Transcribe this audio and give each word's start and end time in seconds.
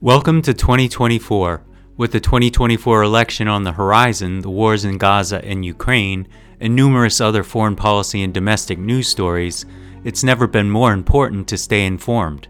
Welcome 0.00 0.42
to 0.42 0.54
2024. 0.54 1.64
With 1.96 2.12
the 2.12 2.20
2024 2.20 3.02
election 3.02 3.48
on 3.48 3.64
the 3.64 3.72
horizon, 3.72 4.42
the 4.42 4.48
wars 4.48 4.84
in 4.84 4.96
Gaza 4.96 5.44
and 5.44 5.64
Ukraine, 5.64 6.28
and 6.60 6.76
numerous 6.76 7.20
other 7.20 7.42
foreign 7.42 7.74
policy 7.74 8.22
and 8.22 8.32
domestic 8.32 8.78
news 8.78 9.08
stories, 9.08 9.66
it's 10.04 10.22
never 10.22 10.46
been 10.46 10.70
more 10.70 10.92
important 10.92 11.48
to 11.48 11.58
stay 11.58 11.84
informed. 11.84 12.46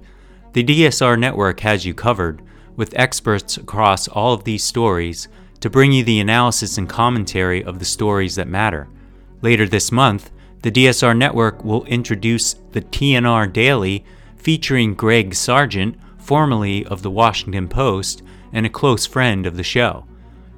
The 0.53 0.63
DSR 0.63 1.19
network 1.19 1.61
has 1.61 1.87
you 1.87 1.95
covered, 1.95 2.43
with 2.77 2.93
experts 2.99 3.57
across 3.57 4.09
all 4.09 4.35
of 4.35 4.45
these 4.45 4.63
stories, 4.63 5.29
to 5.61 5.71
bring 5.71 5.91
you 5.91 6.05
the 6.05 6.21
analysis 6.21 6.77
and 6.77 6.87
commentary 6.87 7.65
of 7.65 7.79
the 7.79 7.87
stories 7.87 8.35
that 8.35 8.47
matter. 8.47 8.89
Later 9.41 9.67
this 9.67 9.91
month, 9.91 10.31
the 10.61 10.71
DSR 10.71 11.17
network 11.17 11.65
will 11.65 11.87
introduce 11.87 12.57
the 12.73 12.83
TNR 12.83 13.51
Daily 13.51 14.05
featuring 14.37 14.93
Greg 14.93 15.35
Sargent 15.35 15.99
formerly 16.29 16.85
of 16.85 17.01
the 17.01 17.11
Washington 17.11 17.67
Post 17.67 18.23
and 18.53 18.67
a 18.67 18.69
close 18.69 19.07
friend 19.07 19.47
of 19.47 19.57
the 19.57 19.63
show. 19.63 20.05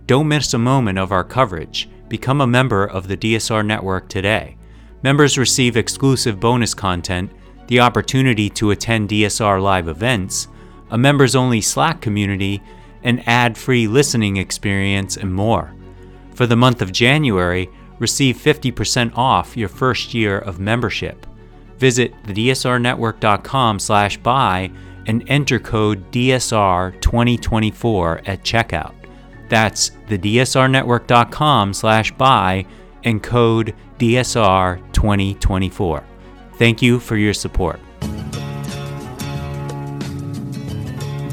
Don't 0.04 0.26
miss 0.26 0.52
a 0.52 0.58
moment 0.58 0.98
of 0.98 1.12
our 1.12 1.22
coverage. 1.22 1.88
Become 2.08 2.40
a 2.40 2.46
member 2.46 2.84
of 2.84 3.06
the 3.06 3.16
DSR 3.16 3.64
network 3.64 4.08
today. 4.08 4.56
Members 5.04 5.38
receive 5.38 5.76
exclusive 5.76 6.40
bonus 6.40 6.74
content, 6.74 7.30
the 7.68 7.78
opportunity 7.78 8.50
to 8.50 8.72
attend 8.72 9.10
DSR 9.10 9.62
live 9.62 9.86
events, 9.86 10.48
a 10.90 10.98
members 10.98 11.36
only 11.36 11.60
Slack 11.60 12.00
community, 12.00 12.60
an 13.04 13.20
ad 13.20 13.56
free 13.56 13.86
listening 13.86 14.38
experience, 14.38 15.16
and 15.16 15.32
more. 15.32 15.72
For 16.34 16.48
the 16.48 16.56
month 16.56 16.82
of 16.82 16.90
January, 16.90 17.70
receive 18.00 18.38
50% 18.38 19.16
off 19.16 19.56
your 19.56 19.68
first 19.68 20.14
year 20.14 20.36
of 20.36 20.58
membership. 20.58 21.26
Visit 21.78 22.12
thedsrnetwork.com 22.24 23.78
slash 23.78 24.16
buy 24.16 24.72
and 25.06 25.24
enter 25.28 25.58
code 25.58 26.10
DSR2024 26.12 28.28
at 28.28 28.42
checkout. 28.42 28.94
That's 29.48 29.90
thedsrnetwork.com 30.08 31.74
slash 31.74 32.12
buy 32.12 32.66
and 33.04 33.22
code 33.22 33.74
DSR2024. 33.98 36.04
Thank 36.54 36.82
you 36.82 36.98
for 37.00 37.16
your 37.16 37.32
support. 37.34 37.80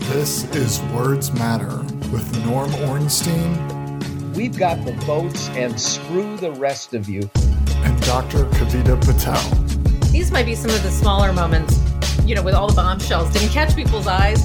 This 0.10 0.46
is 0.56 0.82
Words 0.94 1.34
Matter 1.34 1.78
with 2.12 2.46
Norm 2.46 2.72
Ornstein. 2.90 4.34
We've 4.34 4.58
got 4.58 4.86
the 4.86 4.94
votes 4.94 5.50
and 5.50 5.78
screw 5.80 6.38
the 6.38 6.52
rest 6.54 6.94
of 6.94 7.10
you. 7.10 7.30
And 7.68 8.02
Dr. 8.04 8.46
Kavita 8.46 9.00
Patel. 9.06 9.42
These 10.12 10.32
might 10.32 10.46
be 10.46 10.56
some 10.56 10.72
of 10.72 10.82
the 10.82 10.92
smaller 10.92 11.34
moments 11.34 11.78
you 12.26 12.36
know, 12.36 12.44
with 12.44 12.54
all 12.54 12.68
the 12.68 12.76
bombshells, 12.76 13.32
didn't 13.34 13.50
catch 13.50 13.76
people's 13.76 14.08
eyes. 14.08 14.42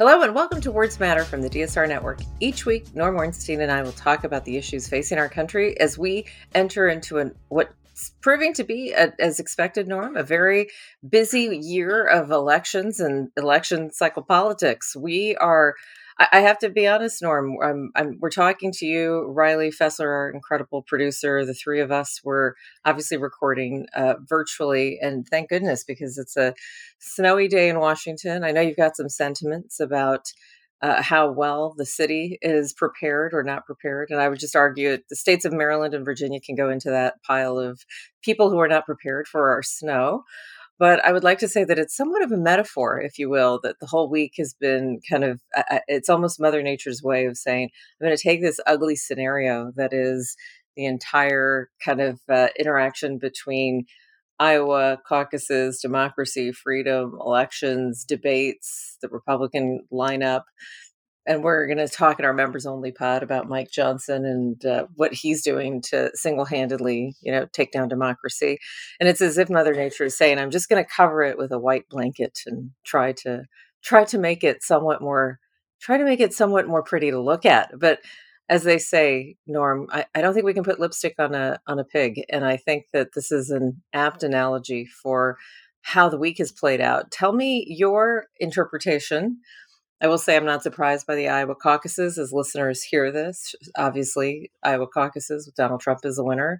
Hello 0.00 0.22
and 0.22 0.34
welcome 0.34 0.62
to 0.62 0.72
Words 0.72 0.98
Matter 0.98 1.26
from 1.26 1.42
the 1.42 1.50
DSR 1.50 1.86
Network. 1.86 2.20
Each 2.40 2.64
week, 2.64 2.94
Norm 2.94 3.16
Ornstein 3.16 3.60
and 3.60 3.70
I 3.70 3.82
will 3.82 3.92
talk 3.92 4.24
about 4.24 4.46
the 4.46 4.56
issues 4.56 4.88
facing 4.88 5.18
our 5.18 5.28
country 5.28 5.78
as 5.78 5.98
we 5.98 6.24
enter 6.54 6.88
into 6.88 7.18
an 7.18 7.34
what 7.50 7.70
proving 8.20 8.54
to 8.54 8.64
be, 8.64 8.92
a, 8.92 9.12
as 9.18 9.40
expected, 9.40 9.88
Norm, 9.88 10.16
a 10.16 10.22
very 10.22 10.68
busy 11.08 11.58
year 11.62 12.06
of 12.06 12.30
elections 12.30 13.00
and 13.00 13.30
election 13.36 13.90
cycle 13.92 14.22
politics. 14.22 14.96
We 14.96 15.36
are, 15.36 15.74
I, 16.18 16.28
I 16.32 16.40
have 16.40 16.58
to 16.58 16.68
be 16.68 16.86
honest, 16.86 17.22
Norm, 17.22 17.56
I'm, 17.62 17.90
I'm, 17.96 18.18
we're 18.20 18.30
talking 18.30 18.72
to 18.72 18.86
you, 18.86 19.26
Riley 19.28 19.70
Fessler, 19.70 20.06
our 20.06 20.30
incredible 20.30 20.82
producer. 20.82 21.44
The 21.44 21.54
three 21.54 21.80
of 21.80 21.90
us 21.90 22.20
were 22.24 22.56
obviously 22.84 23.16
recording 23.16 23.86
uh, 23.94 24.14
virtually, 24.26 24.98
and 25.00 25.26
thank 25.28 25.48
goodness 25.48 25.84
because 25.84 26.18
it's 26.18 26.36
a 26.36 26.54
snowy 26.98 27.48
day 27.48 27.68
in 27.68 27.80
Washington. 27.80 28.44
I 28.44 28.52
know 28.52 28.60
you've 28.60 28.76
got 28.76 28.96
some 28.96 29.08
sentiments 29.08 29.80
about 29.80 30.32
uh, 30.82 31.02
how 31.02 31.30
well 31.30 31.74
the 31.76 31.86
city 31.86 32.38
is 32.40 32.72
prepared 32.72 33.34
or 33.34 33.42
not 33.42 33.66
prepared. 33.66 34.10
And 34.10 34.20
I 34.20 34.28
would 34.28 34.38
just 34.38 34.56
argue 34.56 34.98
the 35.08 35.16
states 35.16 35.44
of 35.44 35.52
Maryland 35.52 35.94
and 35.94 36.04
Virginia 36.04 36.40
can 36.40 36.54
go 36.54 36.70
into 36.70 36.90
that 36.90 37.22
pile 37.22 37.58
of 37.58 37.84
people 38.22 38.50
who 38.50 38.58
are 38.58 38.68
not 38.68 38.86
prepared 38.86 39.28
for 39.28 39.50
our 39.50 39.62
snow. 39.62 40.24
But 40.78 41.04
I 41.04 41.12
would 41.12 41.24
like 41.24 41.38
to 41.40 41.48
say 41.48 41.64
that 41.64 41.78
it's 41.78 41.94
somewhat 41.94 42.22
of 42.22 42.32
a 42.32 42.38
metaphor, 42.38 42.98
if 42.98 43.18
you 43.18 43.28
will, 43.28 43.60
that 43.62 43.80
the 43.80 43.86
whole 43.86 44.08
week 44.08 44.32
has 44.38 44.54
been 44.54 45.00
kind 45.08 45.24
of, 45.24 45.40
uh, 45.54 45.62
uh 45.70 45.78
it's 45.88 46.08
almost 46.08 46.40
Mother 46.40 46.62
Nature's 46.62 47.02
way 47.02 47.26
of 47.26 47.36
saying, 47.36 47.68
I'm 48.00 48.06
going 48.06 48.16
to 48.16 48.22
take 48.22 48.40
this 48.40 48.60
ugly 48.66 48.96
scenario 48.96 49.72
that 49.76 49.92
is 49.92 50.36
the 50.76 50.86
entire 50.86 51.68
kind 51.84 52.00
of 52.00 52.18
uh, 52.30 52.48
interaction 52.58 53.18
between 53.18 53.84
Iowa 54.40 54.98
caucuses, 55.06 55.80
democracy, 55.80 56.50
freedom, 56.50 57.16
elections, 57.20 58.04
debates, 58.04 58.96
the 59.02 59.08
Republican 59.08 59.86
lineup. 59.92 60.44
And 61.26 61.44
we're 61.44 61.66
going 61.66 61.78
to 61.78 61.86
talk 61.86 62.18
in 62.18 62.24
our 62.24 62.32
members 62.32 62.64
only 62.66 62.90
pod 62.90 63.22
about 63.22 63.48
Mike 63.48 63.70
Johnson 63.70 64.24
and 64.24 64.64
uh, 64.64 64.86
what 64.96 65.12
he's 65.12 65.42
doing 65.42 65.82
to 65.90 66.10
single 66.14 66.46
handedly, 66.46 67.14
you 67.20 67.30
know, 67.30 67.46
take 67.52 67.70
down 67.70 67.88
democracy. 67.88 68.58
And 68.98 69.08
it's 69.08 69.20
as 69.20 69.36
if 69.36 69.50
Mother 69.50 69.74
Nature 69.74 70.06
is 70.06 70.16
saying, 70.16 70.38
I'm 70.38 70.50
just 70.50 70.70
going 70.70 70.82
to 70.82 70.90
cover 70.90 71.22
it 71.22 71.36
with 71.36 71.52
a 71.52 71.58
white 71.58 71.88
blanket 71.90 72.40
and 72.46 72.70
try 72.84 73.12
to 73.12 73.44
try 73.84 74.04
to 74.04 74.18
make 74.18 74.42
it 74.42 74.62
somewhat 74.62 75.02
more 75.02 75.38
try 75.80 75.96
to 75.98 76.04
make 76.04 76.20
it 76.20 76.32
somewhat 76.32 76.66
more 76.66 76.82
pretty 76.82 77.10
to 77.10 77.20
look 77.20 77.46
at. 77.46 77.72
But 77.78 78.00
as 78.50 78.64
they 78.64 78.78
say, 78.78 79.36
Norm, 79.46 79.86
I, 79.92 80.04
I, 80.12 80.20
don't 80.20 80.34
think 80.34 80.44
we 80.44 80.52
can 80.52 80.64
put 80.64 80.80
lipstick 80.80 81.14
on 81.20 81.36
a 81.36 81.60
on 81.68 81.78
a 81.78 81.84
pig, 81.84 82.24
and 82.28 82.44
I 82.44 82.56
think 82.56 82.86
that 82.92 83.14
this 83.14 83.30
is 83.30 83.48
an 83.50 83.80
apt 83.94 84.24
analogy 84.24 84.86
for 84.86 85.38
how 85.82 86.08
the 86.08 86.18
week 86.18 86.38
has 86.38 86.50
played 86.50 86.80
out. 86.80 87.12
Tell 87.12 87.32
me 87.32 87.64
your 87.68 88.26
interpretation. 88.40 89.38
I 90.02 90.08
will 90.08 90.18
say 90.18 90.36
I'm 90.36 90.44
not 90.44 90.64
surprised 90.64 91.06
by 91.06 91.14
the 91.14 91.28
Iowa 91.28 91.54
caucuses 91.54 92.18
as 92.18 92.32
listeners 92.32 92.82
hear 92.82 93.12
this. 93.12 93.54
Obviously, 93.78 94.50
Iowa 94.64 94.88
caucuses 94.88 95.46
with 95.46 95.54
Donald 95.54 95.80
Trump 95.80 96.00
as 96.04 96.16
the 96.16 96.24
winner. 96.24 96.58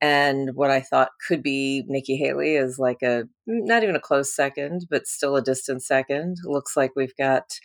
And 0.00 0.50
what 0.54 0.70
I 0.70 0.80
thought 0.80 1.08
could 1.26 1.42
be 1.42 1.84
Nikki 1.88 2.16
Haley 2.16 2.54
is 2.54 2.78
like 2.78 3.02
a 3.02 3.24
not 3.46 3.82
even 3.82 3.96
a 3.96 4.00
close 4.00 4.34
second, 4.34 4.86
but 4.90 5.06
still 5.06 5.36
a 5.36 5.42
distant 5.42 5.82
second. 5.82 6.36
Looks 6.44 6.76
like 6.76 6.92
we've 6.94 7.16
got 7.16 7.58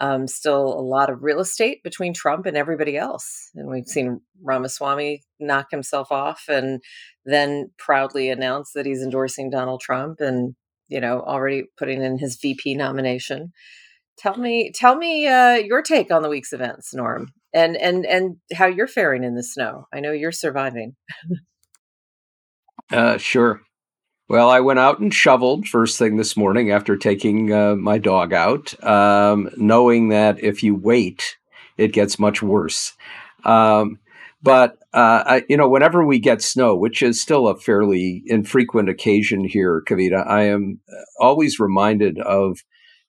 um, 0.00 0.26
still 0.26 0.64
a 0.64 0.80
lot 0.80 1.10
of 1.10 1.22
real 1.22 1.40
estate 1.40 1.82
between 1.84 2.14
Trump 2.14 2.46
and 2.46 2.56
everybody 2.56 2.96
else. 2.96 3.50
And 3.54 3.68
we've 3.68 3.86
seen 3.86 4.20
Ramaswamy 4.42 5.22
knock 5.38 5.66
himself 5.70 6.10
off 6.10 6.44
and 6.48 6.80
then 7.24 7.70
proudly 7.78 8.30
announce 8.30 8.72
that 8.72 8.86
he's 8.86 9.02
endorsing 9.02 9.50
Donald 9.50 9.82
Trump 9.82 10.20
and, 10.20 10.54
you 10.88 11.00
know, 11.00 11.20
already 11.20 11.64
putting 11.78 12.02
in 12.02 12.18
his 12.18 12.38
VP 12.40 12.74
nomination. 12.74 13.52
Tell 14.16 14.36
me, 14.36 14.72
tell 14.74 14.96
me 14.96 15.26
uh, 15.26 15.54
your 15.54 15.82
take 15.82 16.10
on 16.10 16.22
the 16.22 16.28
week's 16.28 16.52
events, 16.52 16.92
Norm, 16.94 17.28
and 17.54 17.76
and 17.76 18.04
and 18.04 18.36
how 18.54 18.66
you're 18.66 18.86
faring 18.86 19.24
in 19.24 19.34
the 19.34 19.42
snow. 19.42 19.86
I 19.94 20.00
know 20.00 20.12
you're 20.12 20.32
surviving. 20.32 20.94
uh, 22.92 23.16
sure. 23.16 23.62
Well, 24.30 24.48
I 24.48 24.60
went 24.60 24.78
out 24.78 25.00
and 25.00 25.12
shoveled 25.12 25.66
first 25.66 25.98
thing 25.98 26.16
this 26.16 26.36
morning 26.36 26.70
after 26.70 26.96
taking 26.96 27.52
uh, 27.52 27.74
my 27.74 27.98
dog 27.98 28.32
out, 28.32 28.72
um, 28.84 29.50
knowing 29.56 30.10
that 30.10 30.40
if 30.40 30.62
you 30.62 30.76
wait, 30.76 31.36
it 31.76 31.92
gets 31.92 32.16
much 32.16 32.40
worse. 32.40 32.92
Um, 33.44 33.98
but 34.40 34.78
uh, 34.94 35.24
I, 35.26 35.44
you 35.48 35.56
know, 35.56 35.68
whenever 35.68 36.06
we 36.06 36.20
get 36.20 36.42
snow, 36.42 36.76
which 36.76 37.02
is 37.02 37.20
still 37.20 37.48
a 37.48 37.58
fairly 37.58 38.22
infrequent 38.26 38.88
occasion 38.88 39.42
here, 39.42 39.82
Kavita, 39.84 40.24
I 40.24 40.44
am 40.44 40.78
always 41.18 41.58
reminded 41.58 42.20
of 42.20 42.60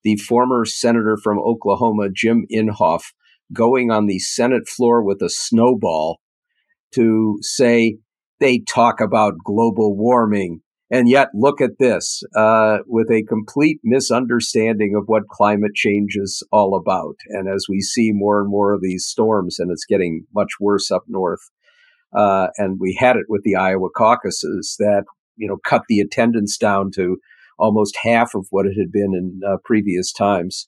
the 0.03 0.15
former 0.15 0.65
senator 0.65 1.19
from 1.23 1.37
Oklahoma, 1.37 2.09
Jim 2.09 2.47
Inhofe, 2.51 3.13
going 3.53 3.91
on 3.91 4.07
the 4.07 4.17
Senate 4.17 4.67
floor 4.67 5.03
with 5.03 5.21
a 5.21 5.29
snowball 5.29 6.19
to 6.95 7.37
say 7.41 7.99
they 8.39 8.57
talk 8.57 8.99
about 8.99 9.35
global 9.45 9.95
warming 9.95 10.63
and 10.91 11.07
yet, 11.07 11.29
look 11.33 11.61
at 11.61 11.79
this 11.79 12.21
uh, 12.35 12.79
with 12.85 13.09
a 13.09 13.23
complete 13.23 13.79
misunderstanding 13.81 14.93
of 14.93 15.05
what 15.07 15.29
climate 15.29 15.73
change 15.73 16.17
is 16.17 16.43
all 16.51 16.75
about. 16.75 17.15
And 17.29 17.47
as 17.47 17.67
we 17.69 17.79
see 17.79 18.11
more 18.11 18.41
and 18.41 18.49
more 18.49 18.73
of 18.73 18.81
these 18.81 19.05
storms, 19.05 19.57
and 19.57 19.71
it's 19.71 19.85
getting 19.85 20.25
much 20.35 20.49
worse 20.59 20.91
up 20.91 21.03
north, 21.07 21.49
uh, 22.13 22.47
and 22.57 22.77
we 22.77 22.97
had 22.99 23.15
it 23.15 23.27
with 23.29 23.41
the 23.43 23.55
Iowa 23.55 23.87
caucuses 23.95 24.75
that 24.79 25.05
you 25.37 25.47
know 25.47 25.57
cut 25.65 25.83
the 25.87 26.01
attendance 26.01 26.57
down 26.57 26.91
to 26.95 27.17
almost 27.57 27.97
half 28.03 28.35
of 28.35 28.47
what 28.49 28.65
it 28.65 28.77
had 28.77 28.91
been 28.91 29.13
in 29.13 29.39
uh, 29.47 29.57
previous 29.63 30.11
times. 30.11 30.67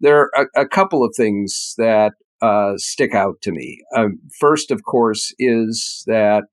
There 0.00 0.18
are 0.18 0.48
a, 0.56 0.62
a, 0.62 0.68
couple 0.68 1.04
of 1.04 1.14
things 1.16 1.74
that 1.78 2.14
uh, 2.42 2.72
stick 2.76 3.14
out 3.14 3.36
to 3.42 3.52
me. 3.52 3.78
Um, 3.96 4.18
first, 4.40 4.72
of 4.72 4.82
course, 4.82 5.32
is 5.38 6.02
that 6.08 6.44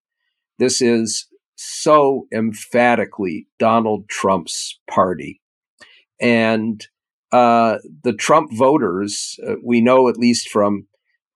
this 0.60 0.82
is 0.82 1.26
so 1.64 2.28
emphatically 2.34 3.48
Donald 3.60 4.10
Trump's 4.10 4.80
party. 4.90 5.42
And 6.20 6.86
uh, 7.32 7.78
the 8.04 8.14
Trump 8.14 8.52
voters, 8.54 9.40
uh, 9.48 9.56
we 9.64 9.82
know 9.82 10.10
at 10.10 10.18
least 10.18 10.50
from 10.50 10.88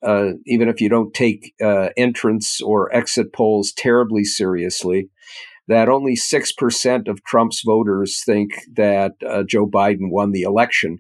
uh, 0.06 0.34
even 0.46 0.68
if 0.68 0.82
you 0.82 0.90
don't 0.90 1.14
take 1.14 1.54
uh, 1.64 1.90
entrance 1.98 2.62
or 2.62 2.94
exit 2.96 3.34
polls 3.34 3.72
terribly 3.76 4.24
seriously, 4.24 5.10
that 5.68 5.90
only 5.90 6.16
6% 6.16 7.08
of 7.08 7.24
Trump's 7.24 7.64
voters 7.66 8.22
think 8.24 8.52
that 8.76 9.14
uh, 9.28 9.44
Joe 9.48 9.66
Biden 9.66 10.12
won 10.12 10.32
the 10.32 10.44
election. 10.44 11.00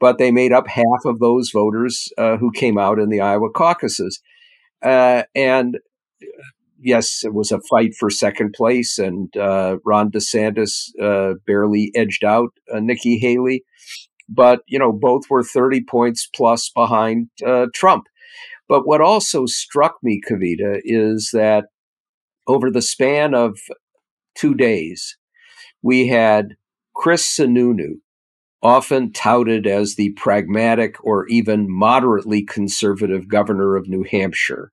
But 0.00 0.16
they 0.16 0.30
made 0.30 0.52
up 0.52 0.66
half 0.66 1.04
of 1.04 1.18
those 1.20 1.50
voters 1.50 2.08
uh, 2.16 2.38
who 2.38 2.50
came 2.52 2.78
out 2.78 2.98
in 2.98 3.10
the 3.10 3.20
Iowa 3.20 3.50
caucuses. 3.50 4.22
And 4.82 5.76
yes, 6.82 7.24
it 7.24 7.34
was 7.34 7.52
a 7.52 7.60
fight 7.70 7.94
for 7.94 8.10
second 8.10 8.52
place, 8.52 8.98
and 8.98 9.34
uh, 9.36 9.76
Ron 9.84 10.10
DeSantis 10.10 10.90
uh, 11.00 11.34
barely 11.46 11.90
edged 11.94 12.24
out 12.24 12.50
uh, 12.72 12.80
Nikki 12.80 13.18
Haley. 13.18 13.64
But, 14.28 14.60
you 14.66 14.78
know, 14.78 14.92
both 14.92 15.24
were 15.28 15.42
30 15.42 15.84
points 15.84 16.28
plus 16.34 16.70
behind 16.70 17.28
uh, 17.46 17.66
Trump. 17.74 18.04
But 18.68 18.86
what 18.86 19.00
also 19.00 19.46
struck 19.46 19.96
me, 20.02 20.20
Kavita, 20.26 20.80
is 20.84 21.30
that 21.32 21.66
over 22.46 22.70
the 22.70 22.82
span 22.82 23.34
of 23.34 23.58
two 24.34 24.54
days, 24.54 25.16
we 25.82 26.08
had 26.08 26.56
Chris 26.94 27.26
Sununu, 27.26 27.96
often 28.62 29.12
touted 29.12 29.66
as 29.66 29.96
the 29.96 30.10
pragmatic 30.12 30.96
or 31.04 31.26
even 31.26 31.68
moderately 31.68 32.42
conservative 32.44 33.28
governor 33.28 33.76
of 33.76 33.88
New 33.88 34.04
Hampshire. 34.04 34.72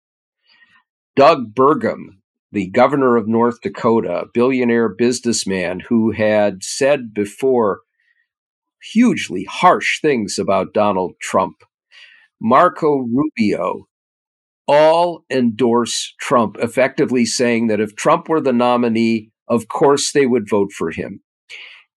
Doug 1.19 1.53
Burgum, 1.53 2.19
the 2.53 2.67
governor 2.67 3.17
of 3.17 3.27
North 3.27 3.59
Dakota, 3.59 4.27
billionaire 4.33 4.87
businessman 4.87 5.81
who 5.81 6.11
had 6.11 6.63
said 6.63 7.13
before 7.13 7.81
hugely 8.93 9.43
harsh 9.43 9.99
things 9.99 10.39
about 10.39 10.73
Donald 10.73 11.15
Trump. 11.19 11.57
Marco 12.41 12.99
Rubio, 12.99 13.89
all 14.65 15.25
endorse 15.29 16.15
Trump, 16.21 16.55
effectively 16.61 17.25
saying 17.25 17.67
that 17.67 17.81
if 17.81 17.97
Trump 17.97 18.29
were 18.29 18.39
the 18.39 18.53
nominee, 18.53 19.29
of 19.49 19.67
course 19.67 20.13
they 20.13 20.25
would 20.25 20.47
vote 20.49 20.71
for 20.71 20.89
him. 20.89 21.19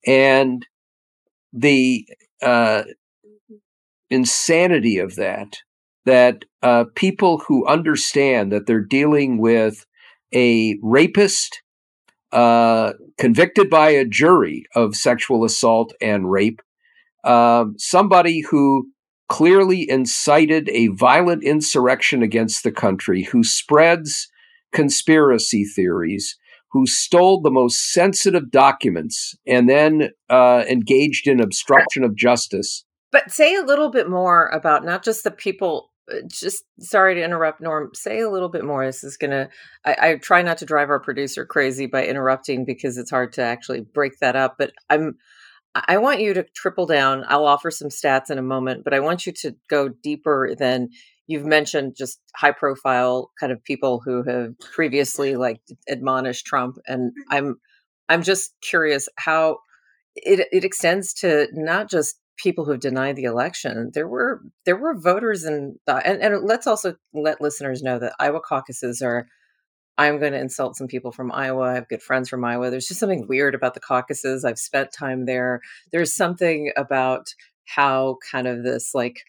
And 0.05 0.67
the 1.53 2.09
uh, 2.43 2.83
insanity 4.11 4.99
of 4.99 5.15
that, 5.15 5.59
that 6.05 6.45
uh, 6.63 6.85
people 6.95 7.39
who 7.39 7.67
understand 7.67 8.53
that 8.53 8.67
they're 8.67 8.81
dealing 8.81 9.39
with 9.39 9.87
a 10.35 10.77
rapist 10.83 11.63
uh, 12.33 12.93
convicted 13.19 13.69
by 13.69 13.91
a 13.91 14.07
jury 14.07 14.65
of 14.75 14.97
sexual 14.97 15.45
assault 15.45 15.93
and 16.01 16.31
rape, 16.31 16.63
um, 17.25 17.75
somebody 17.79 18.41
who 18.41 18.89
clearly 19.29 19.89
incited 19.89 20.69
a 20.71 20.89
violent 20.89 21.45
insurrection 21.45 22.23
against 22.23 22.65
the 22.65 22.73
country, 22.73 23.23
who 23.23 23.45
spreads 23.45 24.29
conspiracy 24.73 25.65
theories, 25.65 26.37
who 26.71 26.87
stole 26.87 27.41
the 27.41 27.51
most 27.51 27.93
sensitive 27.93 28.51
documents 28.51 29.35
and 29.47 29.69
then 29.69 30.11
uh, 30.31 30.65
engaged 30.69 31.29
in 31.29 31.41
obstruction 31.41 32.03
of 32.03 32.17
justice. 32.17 32.85
But 33.11 33.31
say 33.31 33.55
a 33.55 33.63
little 33.63 33.91
bit 33.91 34.09
more 34.09 34.47
about 34.49 34.85
not 34.85 35.05
just 35.05 35.23
the 35.23 35.31
people. 35.31 35.92
Uh, 36.11 36.17
just 36.27 36.65
sorry 36.81 37.15
to 37.15 37.25
interrupt, 37.25 37.61
Norm. 37.61 37.91
Say 37.95 38.21
a 38.21 38.31
little 38.31 38.49
bit 38.49 38.65
more. 38.65 38.85
This 38.85 39.05
is 39.05 39.17
gonna. 39.17 39.49
I, 39.85 39.97
I 40.01 40.15
try 40.17 40.43
not 40.43 40.59
to 40.59 40.67
drive 40.67 40.91
our 40.91 41.01
producer 41.01 41.45
crazy 41.45 41.87
by 41.87 42.07
interrupting 42.07 42.65
because 42.65 42.99
it's 42.99 43.11
hard 43.11 43.33
to 43.35 43.43
actually 43.43 43.81
break 43.81 44.19
that 44.21 44.37
up. 44.37 44.57
But 44.59 44.73
I'm. 44.91 45.17
I 45.75 45.97
want 45.99 46.21
you 46.21 46.35
to 46.35 46.45
triple 46.55 46.85
down. 46.85 47.25
I'll 47.29 47.47
offer 47.47 47.71
some 47.71 47.89
stats 47.89 48.31
in 48.31 48.37
a 48.37 48.43
moment, 48.43 48.85
but 48.85 48.93
I 48.93 49.01
want 49.01 49.25
you 49.25 49.33
to 49.33 49.57
go 49.71 49.89
deeper 49.89 50.55
than 50.55 50.91
you've 51.27 51.47
mentioned 51.47 51.95
just 51.97 52.21
high 52.37 52.53
profile 52.53 53.31
kind 53.41 53.53
of 53.53 53.65
people 53.65 54.03
who 54.05 54.23
have 54.25 54.59
previously 54.59 55.37
like 55.37 55.61
admonished 55.89 56.47
Trump 56.47 56.77
and 56.87 57.13
I'm 57.31 57.57
I'm 58.09 58.23
just 58.23 58.55
curious 58.61 59.09
how 59.17 59.59
it 60.15 60.47
it 60.53 60.65
extends 60.65 61.15
to 61.15 61.49
not 61.53 61.89
just 61.89 62.17
people 62.43 62.65
who've 62.65 62.81
denied 62.81 63.17
the 63.17 63.25
election. 63.25 63.91
There 63.95 64.09
were 64.09 64.43
there 64.67 64.77
were 64.77 64.95
voters 64.95 65.45
and 65.45 65.77
and, 65.87 66.21
and 66.21 66.45
let's 66.45 66.67
also 66.67 66.97
let 67.15 67.41
listeners 67.41 67.83
know 67.83 67.99
that 67.99 68.15
Iowa 68.19 68.41
caucuses 68.41 69.01
are 69.01 69.27
I'm 69.99 70.19
going 70.19 70.33
to 70.33 70.41
insult 70.41 70.77
some 70.77 70.89
people 70.89 71.13
from 71.13 71.31
Iowa. 71.31 71.65
I 71.65 71.75
have 71.75 71.89
good 71.89 72.03
friends 72.03 72.29
from 72.29 72.45
Iowa. 72.45 72.71
There's 72.71 72.89
just 72.89 72.99
something 72.99 73.27
weird 73.29 73.55
about 73.55 73.75
the 73.75 73.81
caucuses. 73.81 74.45
I've 74.45 74.59
spent 74.59 74.91
time 74.93 75.27
there. 75.27 75.61
There's 75.93 76.15
something 76.15 76.73
about 76.77 77.27
how 77.67 78.17
kind 78.31 78.47
of 78.47 78.65
this 78.65 78.95
like 78.95 79.21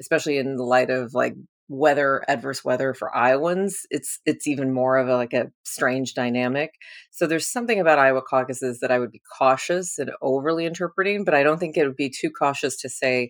especially 0.00 0.38
in 0.38 0.56
the 0.56 0.64
light 0.64 0.90
of 0.90 1.14
like 1.14 1.34
weather 1.68 2.24
adverse 2.28 2.64
weather 2.64 2.94
for 2.94 3.14
Iowans 3.14 3.86
it's 3.90 4.20
it's 4.24 4.46
even 4.46 4.72
more 4.72 4.96
of 4.96 5.08
a 5.08 5.16
like 5.16 5.34
a 5.34 5.50
strange 5.64 6.14
dynamic. 6.14 6.72
So 7.10 7.26
there's 7.26 7.46
something 7.46 7.78
about 7.78 7.98
Iowa 7.98 8.22
caucuses 8.22 8.80
that 8.80 8.90
I 8.90 8.98
would 8.98 9.12
be 9.12 9.20
cautious 9.38 9.98
and 9.98 10.10
overly 10.22 10.64
interpreting 10.64 11.24
but 11.24 11.34
I 11.34 11.42
don't 11.42 11.58
think 11.58 11.76
it 11.76 11.86
would 11.86 11.96
be 11.96 12.10
too 12.10 12.30
cautious 12.30 12.76
to 12.80 12.88
say 12.88 13.28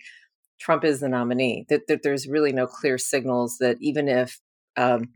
Trump 0.60 0.84
is 0.84 1.00
the 1.00 1.08
nominee. 1.08 1.66
That, 1.68 1.86
that 1.88 2.02
there's 2.02 2.26
really 2.26 2.52
no 2.52 2.66
clear 2.66 2.98
signals 2.98 3.58
that 3.58 3.76
even 3.80 4.08
if 4.08 4.40
um, 4.76 5.10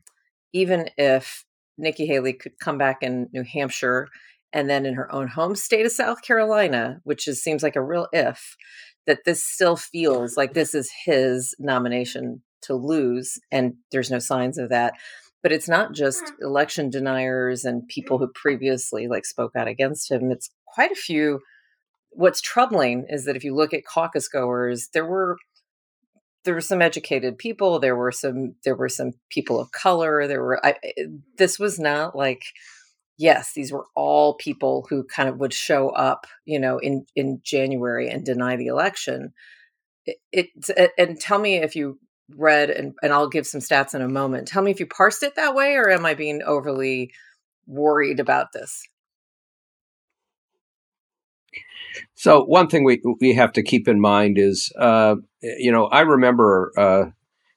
even 0.53 0.91
if 0.97 1.45
Nikki 1.79 2.07
Haley 2.07 2.33
could 2.33 2.59
come 2.59 2.79
back 2.79 2.99
in 3.03 3.29
New 3.33 3.45
Hampshire 3.45 4.09
and 4.53 4.69
then 4.69 4.85
in 4.85 4.95
her 4.95 5.13
own 5.15 5.29
home 5.29 5.55
state 5.55 5.87
of 5.87 5.93
South 5.93 6.23
Carolina 6.23 7.01
which 7.05 7.29
is 7.29 7.43
seems 7.43 7.63
like 7.63 7.77
a 7.77 7.83
real 7.83 8.09
if 8.13 8.57
that 9.07 9.21
this 9.25 9.43
still 9.43 9.77
feels 9.77 10.37
like 10.37 10.55
this 10.55 10.75
is 10.75 10.91
his 11.05 11.55
nomination 11.59 12.43
to 12.63 12.75
lose 12.75 13.39
and 13.51 13.75
there's 13.91 14.11
no 14.11 14.19
signs 14.19 14.59
of 14.59 14.69
that 14.69 14.95
but 15.43 15.53
it's 15.53 15.69
not 15.69 15.93
just 15.93 16.25
mm. 16.25 16.31
election 16.41 16.91
deniers 16.91 17.65
and 17.65 17.89
people 17.89 18.19
who 18.19 18.29
previously 18.35 19.09
like 19.09 19.25
spoke 19.25 19.53
out 19.57 19.69
against 19.69 20.11
him 20.11 20.31
it's 20.31 20.51
quite 20.67 20.93
a 20.93 20.97
few 20.97 21.41
what's 22.11 22.41
troubling 22.41 23.07
is 23.09 23.25
that 23.25 23.37
if 23.37 23.45
you 23.45 23.55
look 23.55 23.73
at 23.73 23.85
caucus 23.85 24.29
goers 24.29 24.89
there 24.95 25.07
were 25.07 25.37
there 26.45 26.55
were 26.55 26.61
some 26.61 26.83
educated 26.83 27.39
people 27.39 27.79
there 27.79 27.97
were 27.97 28.13
some 28.13 28.55
there 28.65 28.77
were 28.77 28.89
some 28.89 29.13
people 29.31 29.61
of 29.61 29.71
color 29.73 30.27
there 30.27 30.43
were 30.43 30.65
I, 30.65 30.77
this 31.39 31.59
was 31.59 31.79
not 31.79 32.17
like 32.17 32.43
yes, 33.19 33.53
these 33.55 33.73
were 33.73 33.87
all 33.95 34.35
people 34.35 34.87
who 34.89 35.05
kind 35.05 35.29
of 35.29 35.39
would 35.39 35.55
show 35.55 35.91
up, 35.91 36.27
you 36.45 36.59
know, 36.59 36.79
in 36.79 37.07
in 37.15 37.41
January 37.45 38.09
and 38.09 38.25
deny 38.25 38.57
the 38.57 38.67
election. 38.67 39.33
It, 40.05 40.19
it 40.33 40.91
and 40.99 41.21
tell 41.21 41.39
me 41.39 41.57
if 41.57 41.77
you 41.77 41.99
read 42.37 42.71
and 42.71 42.95
and 43.03 43.13
I'll 43.13 43.29
give 43.29 43.47
some 43.47 43.61
stats 43.61 43.95
in 43.95 44.03
a 44.03 44.09
moment. 44.09 44.49
Tell 44.49 44.63
me 44.63 44.71
if 44.71 44.81
you 44.81 44.87
parsed 44.87 45.23
it 45.23 45.37
that 45.37 45.55
way, 45.55 45.75
or 45.75 45.91
am 45.91 46.07
I 46.07 46.15
being 46.15 46.43
overly 46.43 47.13
worried 47.67 48.21
about 48.21 48.53
this? 48.53 48.87
So 52.15 52.45
one 52.45 52.69
thing 52.69 52.85
we 52.85 53.03
we 53.21 53.35
have 53.35 53.53
to 53.53 53.63
keep 53.63 53.89
in 53.89 54.01
mind 54.01 54.39
is, 54.39 54.73
uh, 54.79 55.17
you 55.43 55.73
know, 55.73 55.87
I 55.87 56.01
remember 56.01 56.73
uh, 56.77 57.05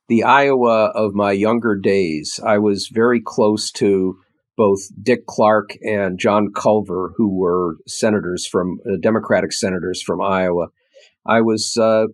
the 0.08 0.24
Iowa 0.24 0.92
of 0.96 1.14
my 1.14 1.32
younger 1.32 1.76
days. 1.76 2.40
I 2.46 2.58
was 2.58 2.90
very 2.92 3.22
close 3.22 3.72
to 3.74 4.18
both 4.58 4.80
Dick 5.02 5.26
Clark 5.26 5.78
and 5.82 6.18
John 6.18 6.52
Culver, 6.54 7.14
who 7.18 7.28
were 7.28 7.78
senators 7.88 8.48
from 8.48 8.80
uh, 8.86 8.96
Democratic 9.02 9.52
senators 9.52 10.02
from 10.02 10.22
Iowa. 10.22 10.68
I 11.26 11.42
was 11.42 11.76
uh, 11.78 12.06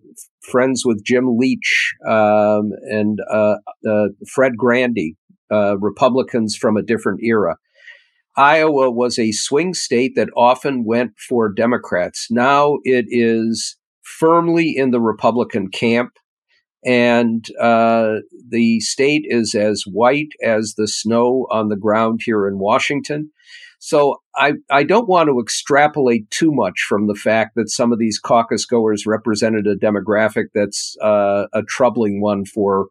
friends 0.41 0.84
with 0.86 1.03
Jim 1.03 1.38
Leach 1.38 1.94
um, 2.08 2.72
and 2.89 3.20
uh, 3.32 3.56
uh 3.88 4.08
Fred 4.27 4.58
Grandy, 4.58 5.15
uh, 5.51 5.77
Republicans 5.80 6.56
from 6.56 6.77
a 6.77 6.84
different 6.84 7.22
era. 7.24 7.58
Iowa 8.38 8.89
was 8.89 9.20
a 9.20 9.34
swing 9.34 9.74
state 9.74 10.13
that 10.15 10.30
often 10.38 10.86
went 10.86 11.12
for 11.20 11.51
Democrats. 11.51 12.27
Now 12.32 12.77
it 12.84 13.06
is 13.10 13.77
firmly 14.03 14.74
in 14.75 14.91
the 14.91 15.01
Republican 15.01 15.70
camp 15.70 16.13
and 16.84 17.46
uh, 17.60 18.18
the 18.50 18.80
state 18.80 19.24
is 19.25 19.53
as 19.53 19.84
white 19.86 20.32
as 20.44 20.74
the 20.77 20.88
snow 20.88 21.48
on 21.51 21.70
the 21.70 21.75
ground 21.75 22.22
here 22.24 22.48
in 22.48 22.58
Washington. 22.58 23.32
So 23.80 24.20
I, 24.35 24.53
I 24.69 24.83
don't 24.83 25.09
want 25.09 25.27
to 25.27 25.39
extrapolate 25.39 26.29
too 26.31 26.51
much 26.51 26.85
from 26.88 27.07
the 27.07 27.15
fact 27.15 27.55
that 27.55 27.69
some 27.69 27.91
of 27.91 28.00
these 28.00 28.19
caucus 28.19 28.65
goers 28.65 29.05
represented 29.05 29.67
a 29.67 29.75
demographic 29.75 30.45
that's 30.53 30.95
uh, 31.01 31.47
a 31.53 31.63
troubling 31.63 32.21
one 32.21 32.45
for 32.45 32.88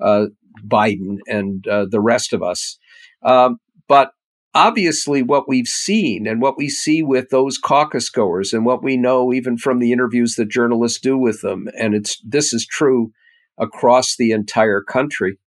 uh, 0.00 0.26
Biden 0.66 1.18
and 1.26 1.66
uh, 1.66 1.86
the 1.90 2.00
rest 2.00 2.32
of 2.32 2.42
us. 2.42 2.78
Um, 3.22 3.58
but 3.88 4.12
obviously, 4.54 5.22
what 5.22 5.48
we've 5.48 5.66
seen 5.66 6.26
and 6.26 6.40
what 6.40 6.56
we 6.56 6.68
see 6.68 7.02
with 7.02 7.30
those 7.30 7.58
caucus 7.58 8.08
goers, 8.08 8.52
and 8.52 8.64
what 8.64 8.82
we 8.82 8.96
know 8.96 9.32
even 9.32 9.56
from 9.58 9.80
the 9.80 9.92
interviews 9.92 10.36
that 10.36 10.48
journalists 10.48 11.00
do 11.00 11.18
with 11.18 11.40
them, 11.40 11.68
and 11.78 11.94
it's 11.94 12.20
this 12.24 12.52
is 12.52 12.66
true 12.66 13.10
across 13.58 14.16
the 14.16 14.30
entire 14.30 14.80
country 14.80 15.38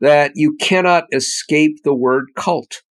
that 0.00 0.32
you 0.34 0.56
cannot 0.60 1.04
escape 1.12 1.82
the 1.84 1.94
word 1.94 2.26
cult. 2.34 2.82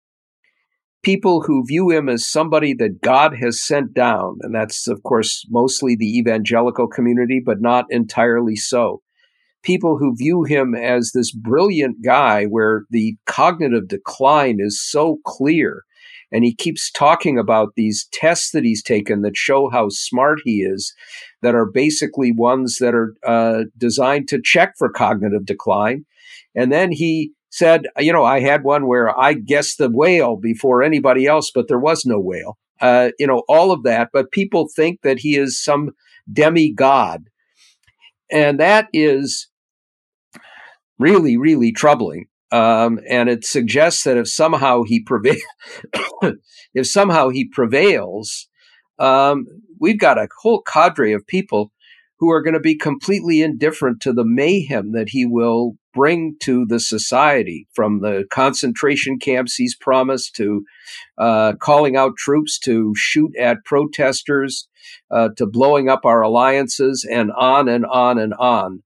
People 1.03 1.41
who 1.41 1.65
view 1.65 1.89
him 1.89 2.08
as 2.10 2.25
somebody 2.25 2.74
that 2.75 3.01
God 3.01 3.36
has 3.41 3.60
sent 3.60 3.93
down. 3.93 4.38
And 4.41 4.53
that's, 4.53 4.88
of 4.88 5.01
course, 5.03 5.46
mostly 5.50 5.96
the 5.96 6.17
evangelical 6.17 6.88
community, 6.88 7.41
but 7.43 7.62
not 7.62 7.86
entirely 7.89 8.55
so. 8.55 9.01
People 9.63 9.98
who 9.98 10.15
view 10.15 10.43
him 10.43 10.74
as 10.75 11.12
this 11.13 11.31
brilliant 11.31 12.03
guy 12.03 12.46
where 12.46 12.84
the 12.89 13.15
cognitive 13.25 13.88
decline 13.88 14.58
is 14.60 14.81
so 14.81 15.17
clear. 15.25 15.84
And 16.31 16.43
he 16.43 16.55
keeps 16.55 16.91
talking 16.91 17.38
about 17.38 17.74
these 17.75 18.08
tests 18.13 18.51
that 18.51 18.63
he's 18.63 18.81
taken 18.81 19.22
that 19.22 19.36
show 19.36 19.70
how 19.70 19.89
smart 19.89 20.39
he 20.46 20.62
is, 20.62 20.93
that 21.41 21.55
are 21.55 21.70
basically 21.70 22.31
ones 22.31 22.77
that 22.79 22.96
are 22.96 23.13
uh, 23.27 23.65
designed 23.77 24.29
to 24.29 24.41
check 24.41 24.74
for 24.77 24.89
cognitive 24.89 25.46
decline. 25.46 26.05
And 26.55 26.72
then 26.72 26.91
he 26.91 27.34
said, 27.51 27.88
you 28.00 28.12
know, 28.13 28.24
I 28.24 28.39
had 28.39 28.63
one 28.63 28.88
where 28.88 29.17
I 29.20 29.34
guessed 29.34 29.77
the 29.77 29.89
whale 29.89 30.38
before 30.38 30.81
anybody 30.81 31.27
else, 31.27 31.51
but 31.53 31.67
there 31.67 31.79
was 31.79 32.05
no 32.05 32.20
whale. 32.20 32.58
Uh, 32.79 33.12
you 33.20 33.27
know, 33.27 33.43
all 33.48 33.72
of 33.72 33.84
that. 33.84 34.10
But 34.12 34.31
people 34.31 34.67
think 34.74 35.01
that 35.03 35.20
he 35.20 35.36
is 35.38 35.62
some 35.62 35.91
demigod. 36.31 37.25
And 38.31 38.60
that 38.60 38.88
is 38.93 39.50
really, 40.98 41.38
really 41.38 41.74
troubling. 41.74 42.27
Um, 42.53 43.00
and 43.08 43.29
it 43.29 43.46
suggests 43.46 44.03
that 44.03 44.17
if 44.17 44.29
somehow 44.29 44.84
he 44.84 45.01
prevails, 45.01 45.41
if 46.74 46.88
somehow 46.88 47.29
he 47.29 47.46
prevails, 47.46 48.48
um, 48.98 49.46
we've 49.79 50.00
got 50.00 50.17
a 50.17 50.29
whole 50.41 50.62
cadre 50.62 51.13
of 51.13 51.27
people 51.27 51.72
who 52.20 52.31
are 52.31 52.41
going 52.41 52.53
to 52.53 52.60
be 52.60 52.75
completely 52.75 53.41
indifferent 53.41 54.01
to 54.01 54.13
the 54.13 54.25
mayhem 54.25 54.91
that 54.93 55.10
he 55.10 55.25
will 55.25 55.75
bring 55.93 56.36
to 56.39 56.65
the 56.65 56.79
society 56.79 57.67
from 57.74 58.01
the 58.01 58.25
concentration 58.31 59.19
camps 59.19 59.55
he's 59.55 59.75
promised 59.75 60.36
to 60.36 60.63
uh, 61.17 61.53
calling 61.60 61.95
out 61.95 62.15
troops 62.17 62.60
to 62.60 62.93
shoot 62.95 63.36
at 63.38 63.63
protesters 63.65 64.67
uh, 65.12 65.29
to 65.38 65.45
blowing 65.45 65.89
up 65.89 66.05
our 66.05 66.21
alliances 66.21 67.07
and 67.10 67.31
on 67.38 67.67
and 67.67 67.86
on 67.86 68.17
and 68.17 68.33
on. 68.36 68.83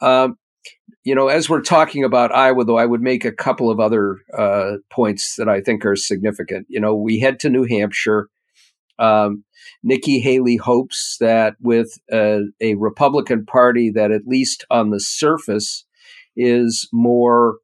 Um, 0.00 0.36
you 1.04 1.14
know, 1.14 1.28
as 1.28 1.48
we're 1.48 1.62
talking 1.62 2.04
about 2.04 2.34
Iowa, 2.34 2.64
though, 2.64 2.78
I 2.78 2.86
would 2.86 3.00
make 3.00 3.24
a 3.24 3.32
couple 3.32 3.70
of 3.70 3.80
other 3.80 4.18
uh, 4.36 4.76
points 4.90 5.36
that 5.36 5.48
I 5.48 5.60
think 5.60 5.84
are 5.86 5.96
significant. 5.96 6.66
You 6.68 6.80
know, 6.80 6.94
we 6.94 7.20
head 7.20 7.40
to 7.40 7.50
New 7.50 7.64
Hampshire. 7.64 8.28
Um, 8.98 9.44
Nikki 9.82 10.20
Haley 10.20 10.56
hopes 10.56 11.16
that 11.20 11.54
with 11.58 11.98
a, 12.12 12.40
a, 12.60 12.74
Republican 12.74 13.46
Party 13.46 13.90
that, 13.90 14.10
at 14.10 14.26
least 14.26 14.66
on 14.70 14.90
the 14.90 15.00
surface, 15.00 15.86
is 16.36 16.88
more 16.92 17.58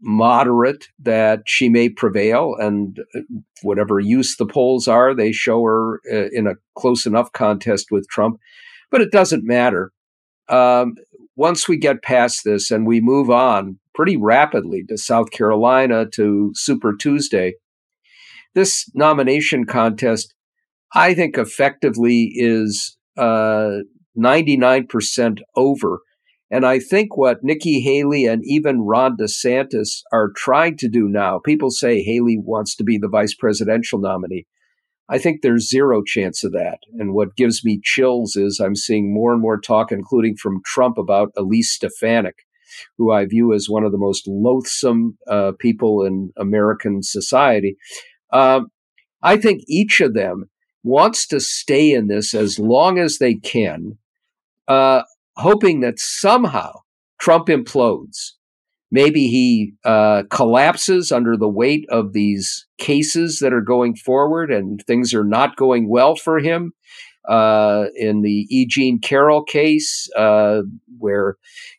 moderate, 0.00 0.86
that 0.98 1.42
she 1.46 1.68
may 1.68 1.88
prevail. 1.88 2.54
And 2.58 2.98
uh, 3.14 3.20
whatever 3.62 3.98
use 3.98 4.36
the 4.36 4.46
polls 4.46 4.86
are, 4.86 5.14
they 5.14 5.32
show 5.32 5.62
her 5.64 6.00
uh, 6.12 6.28
in 6.32 6.46
a 6.46 6.54
close 6.76 7.06
enough 7.06 7.32
contest 7.32 7.86
with 7.90 8.06
Trump. 8.08 8.38
But 8.90 9.00
it 9.00 9.10
doesn't 9.10 9.44
matter. 9.44 9.92
Um, 10.48 10.94
once 11.34 11.68
we 11.68 11.76
get 11.76 12.02
past 12.02 12.42
this 12.44 12.70
and 12.70 12.86
we 12.86 13.00
move 13.00 13.30
on 13.30 13.78
pretty 13.94 14.16
rapidly 14.16 14.84
to 14.88 14.96
South 14.96 15.30
Carolina 15.30 16.06
to 16.14 16.52
Super 16.54 16.94
Tuesday, 16.94 17.54
this 18.54 18.88
nomination 18.94 19.64
contest 19.64 20.34
I 20.94 21.14
think 21.14 21.36
effectively 21.36 22.30
is 22.34 22.96
uh, 23.16 23.80
99% 24.16 25.40
over. 25.54 26.00
And 26.50 26.64
I 26.64 26.78
think 26.78 27.16
what 27.16 27.42
Nikki 27.42 27.80
Haley 27.80 28.24
and 28.24 28.42
even 28.44 28.82
Ron 28.82 29.16
DeSantis 29.16 30.02
are 30.12 30.30
trying 30.36 30.76
to 30.78 30.88
do 30.88 31.08
now, 31.08 31.40
people 31.40 31.70
say 31.70 32.02
Haley 32.02 32.38
wants 32.38 32.76
to 32.76 32.84
be 32.84 32.98
the 32.98 33.08
vice 33.08 33.34
presidential 33.34 33.98
nominee. 33.98 34.46
I 35.08 35.18
think 35.18 35.42
there's 35.42 35.68
zero 35.68 36.02
chance 36.04 36.42
of 36.44 36.52
that. 36.52 36.78
And 36.98 37.14
what 37.14 37.36
gives 37.36 37.64
me 37.64 37.80
chills 37.82 38.36
is 38.36 38.60
I'm 38.60 38.74
seeing 38.74 39.12
more 39.12 39.32
and 39.32 39.40
more 39.40 39.60
talk, 39.60 39.92
including 39.92 40.36
from 40.36 40.62
Trump, 40.64 40.98
about 40.98 41.32
Elise 41.36 41.72
Stefanik, 41.72 42.46
who 42.98 43.12
I 43.12 43.26
view 43.26 43.52
as 43.52 43.68
one 43.68 43.84
of 43.84 43.92
the 43.92 43.98
most 43.98 44.26
loathsome 44.26 45.16
uh, 45.28 45.52
people 45.58 46.04
in 46.04 46.32
American 46.36 47.02
society. 47.02 47.76
Um, 48.32 48.68
I 49.22 49.36
think 49.36 49.62
each 49.68 50.00
of 50.00 50.14
them 50.14 50.50
wants 50.82 51.26
to 51.28 51.40
stay 51.40 51.92
in 51.92 52.08
this 52.08 52.34
as 52.34 52.58
long 52.58 52.98
as 52.98 53.18
they 53.18 53.34
can, 53.34 53.98
uh, 54.68 55.02
hoping 55.36 55.80
that 55.80 55.98
somehow 55.98 56.72
Trump 57.18 57.46
implodes. 57.48 58.32
Maybe 58.90 59.28
he 59.28 59.72
uh, 59.84 60.22
collapses 60.30 61.10
under 61.10 61.36
the 61.36 61.48
weight 61.48 61.86
of 61.90 62.12
these 62.12 62.66
cases 62.78 63.40
that 63.40 63.52
are 63.52 63.60
going 63.60 63.96
forward 63.96 64.52
and 64.52 64.82
things 64.86 65.12
are 65.12 65.24
not 65.24 65.56
going 65.56 65.88
well 65.88 66.14
for 66.16 66.38
him. 66.38 66.72
Uh, 67.28 67.86
in 67.96 68.22
the 68.22 68.46
E. 68.50 68.64
Jean 68.68 69.00
Carroll 69.00 69.42
case, 69.42 70.08
uh, 70.16 70.62
where 70.98 71.36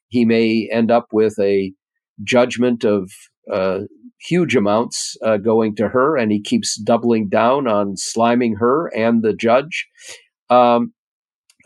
he 0.10 0.26
may 0.26 0.68
end 0.70 0.92
up 0.92 1.08
with 1.14 1.40
a 1.40 1.72
judgment 2.22 2.84
of 2.84 3.10
uh, 3.50 3.80
huge 4.20 4.58
amounts 4.58 5.16
uh, 5.24 5.38
going 5.38 5.76
to 5.76 5.88
her, 5.88 6.18
and 6.18 6.34
he 6.34 6.42
keeps 6.42 6.78
doubling 6.78 7.30
down 7.30 7.68
on 7.68 7.96
sliming 7.96 8.58
her 8.60 8.88
and 8.88 9.24
the 9.24 9.34
judge, 9.34 9.88
um, 10.50 10.94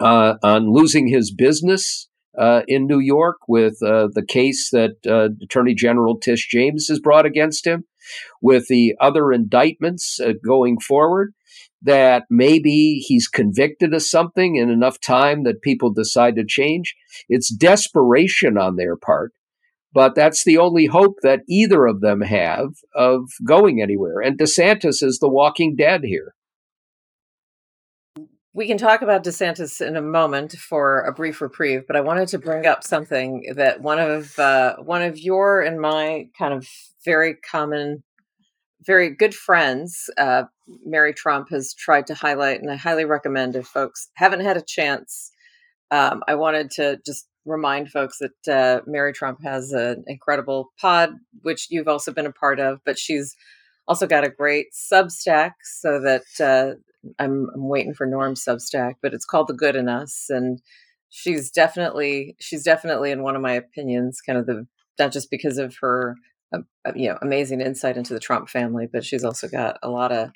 uh, 0.02 0.36
on 0.44 0.74
losing 0.74 1.08
his 1.08 1.34
business 1.34 2.10
uh, 2.38 2.62
in 2.68 2.88
New 2.88 3.00
York 3.00 3.38
with 3.48 3.76
uh, 3.84 4.08
the 4.14 4.26
case 4.26 4.70
that 4.72 4.96
uh, 5.08 5.30
Attorney 5.44 5.76
General 5.76 6.18
Tish 6.18 6.48
James 6.50 6.88
has 6.88 7.00
brought 7.00 7.26
against 7.26 7.68
him, 7.68 7.86
with 8.42 8.68
the 8.68 8.96
other 9.00 9.32
indictments 9.32 10.20
uh, 10.20 10.34
going 10.44 10.80
forward. 10.80 11.34
That 11.84 12.26
maybe 12.30 13.04
he's 13.08 13.28
convicted 13.28 13.92
of 13.96 14.04
something 14.04 14.56
in 14.56 14.70
enough 14.70 15.02
time 15.02 15.44
that 15.46 15.64
people 15.64 15.92
decide 15.92 16.36
to 16.36 16.46
change. 16.46 16.94
It's 17.28 17.52
desperation 17.52 18.56
on 18.56 18.76
their 18.76 18.96
part 18.96 19.34
but 19.94 20.16
that's 20.16 20.44
the 20.44 20.58
only 20.58 20.86
hope 20.86 21.18
that 21.22 21.42
either 21.50 21.86
of 21.86 22.02
them 22.02 22.22
have 22.22 22.70
of 22.96 23.30
going 23.46 23.82
anywhere. 23.82 24.22
And 24.22 24.38
DeSantis 24.38 25.04
is 25.04 25.20
the 25.20 25.30
walking 25.30 25.76
dead 25.76 26.02
here. 26.04 26.34
We 28.54 28.68
can 28.68 28.78
talk 28.78 29.02
about 29.02 29.24
DeSantis 29.24 29.86
in 29.86 29.96
a 29.96 30.02
moment 30.02 30.52
for 30.54 31.02
a 31.02 31.14
brief 31.14 31.40
reprieve, 31.40 31.88
but 31.88 31.96
I 31.96 32.02
wanted 32.02 32.28
to 32.30 32.38
bring 32.38 32.66
up 32.66 32.84
something 32.84 33.54
that 33.56 33.82
one 33.82 33.98
of 33.98 34.38
uh, 34.38 34.76
one 34.78 35.02
of 35.02 35.18
your 35.18 35.62
and 35.62 35.80
my 35.80 36.28
kind 36.38 36.54
of 36.54 36.68
very 37.06 37.36
common, 37.36 38.04
very 38.86 39.10
good 39.10 39.34
friends, 39.34 40.10
uh, 40.18 40.44
Mary 40.86 41.14
Trump, 41.14 41.50
has 41.52 41.74
tried 41.74 42.08
to 42.08 42.14
highlight, 42.14 42.60
and 42.62 42.70
I 42.70 42.76
highly 42.76 43.06
recommend 43.06 43.56
if 43.56 43.68
folks 43.68 44.10
haven't 44.16 44.42
had 44.42 44.58
a 44.58 44.62
chance. 44.62 45.32
Um, 45.90 46.22
I 46.28 46.36
wanted 46.36 46.72
to 46.72 47.00
just 47.06 47.28
remind 47.46 47.90
folks 47.90 48.18
that 48.20 48.54
uh, 48.54 48.82
Mary 48.86 49.14
Trump 49.14 49.40
has 49.44 49.72
an 49.72 50.04
incredible 50.08 50.74
pod, 50.78 51.12
which 51.42 51.68
you've 51.70 51.88
also 51.88 52.12
been 52.12 52.26
a 52.26 52.34
part 52.34 52.60
of, 52.60 52.80
but 52.86 53.00
she's 53.00 53.34
also 53.88 54.08
got 54.08 54.26
a 54.26 54.30
great 54.30 54.68
Substack 54.74 55.52
so 55.64 56.02
that 56.02 56.24
uh, 56.40 56.76
I'm, 57.20 57.48
I'm 57.54 57.68
waiting 57.68 57.94
for 57.94 58.06
Norm's 58.06 58.44
Substack, 58.44 58.96
but 59.02 59.14
it's 59.14 59.26
called 59.26 59.48
The 59.48 59.54
Good 59.54 59.76
in 59.76 59.90
Us. 59.90 60.26
And 60.30 60.62
she's 61.10 61.52
definitely, 61.52 62.36
she's 62.40 62.64
definitely, 62.64 63.12
in 63.12 63.24
one 63.24 63.36
of 63.36 63.42
my 63.42 63.54
opinions, 63.54 64.22
kind 64.22 64.38
of 64.38 64.46
the, 64.46 64.68
not 65.00 65.12
just 65.12 65.30
because 65.30 65.58
of 65.58 65.76
her, 65.82 66.16
uh, 66.54 66.60
uh 66.86 66.92
you 66.96 67.10
know, 67.10 67.18
amazing 67.22 67.62
insight 67.62 67.98
into 67.98 68.14
the 68.14 68.20
Trump 68.20 68.50
family, 68.50 68.88
but 68.92 69.06
she's 69.06 69.24
also 69.24 69.48
got 69.48 69.78
a 69.84 69.90
lot 69.90 70.12
of, 70.12 70.32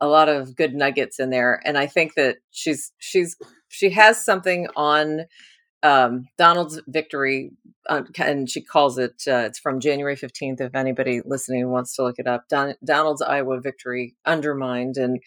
a 0.00 0.06
lot 0.06 0.28
of 0.28 0.54
good 0.54 0.74
nuggets 0.74 1.18
in 1.18 1.30
there. 1.30 1.60
And 1.64 1.78
I 1.78 1.86
think 1.86 2.14
that 2.14 2.36
she's, 2.50 2.92
she's, 2.98 3.36
she 3.68 3.90
has 3.90 4.22
something 4.22 4.68
on 4.76 5.26
um, 5.86 6.26
Donald's 6.36 6.80
victory, 6.88 7.52
uh, 7.88 8.02
and 8.18 8.50
she 8.50 8.60
calls 8.60 8.98
it, 8.98 9.22
uh, 9.28 9.44
it's 9.46 9.58
from 9.58 9.78
January 9.78 10.16
15th. 10.16 10.60
If 10.60 10.74
anybody 10.74 11.20
listening 11.24 11.70
wants 11.70 11.94
to 11.96 12.02
look 12.02 12.18
it 12.18 12.26
up, 12.26 12.48
Don, 12.48 12.74
Donald's 12.84 13.22
Iowa 13.22 13.60
victory 13.60 14.16
undermined. 14.24 14.96
And, 14.96 15.20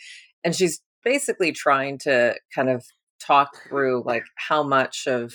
and 0.43 0.53
she's 0.53 0.81
basically 1.03 1.53
trying 1.53 1.97
to 1.99 2.35
kind 2.53 2.69
of 2.69 2.85
talk 3.25 3.51
through 3.69 4.03
like 4.05 4.23
how 4.35 4.61
much 4.63 5.07
of, 5.07 5.33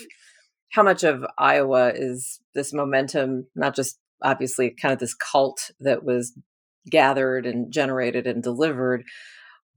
how 0.73 0.83
much 0.83 1.05
of 1.05 1.25
Iowa 1.39 1.93
is 1.95 2.41
this 2.55 2.75
momentum, 2.75 3.47
not 3.55 3.75
just 3.75 3.99
obviously 4.23 4.71
kind 4.71 4.93
of 4.93 4.99
this 4.99 5.15
cult 5.15 5.71
that 5.81 6.05
was 6.05 6.37
gathered 6.91 7.47
and 7.47 7.73
generated 7.73 8.27
and 8.27 8.43
delivered, 8.43 9.05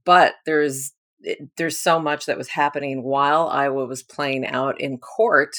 but 0.04 0.34
there's 0.44 0.92
it, 1.20 1.38
there's 1.56 1.78
so 1.78 1.98
much 1.98 2.26
that 2.26 2.38
was 2.38 2.48
happening 2.48 3.02
while 3.02 3.48
Iowa 3.48 3.86
was 3.86 4.02
playing 4.02 4.46
out 4.46 4.80
in 4.80 4.98
court 4.98 5.56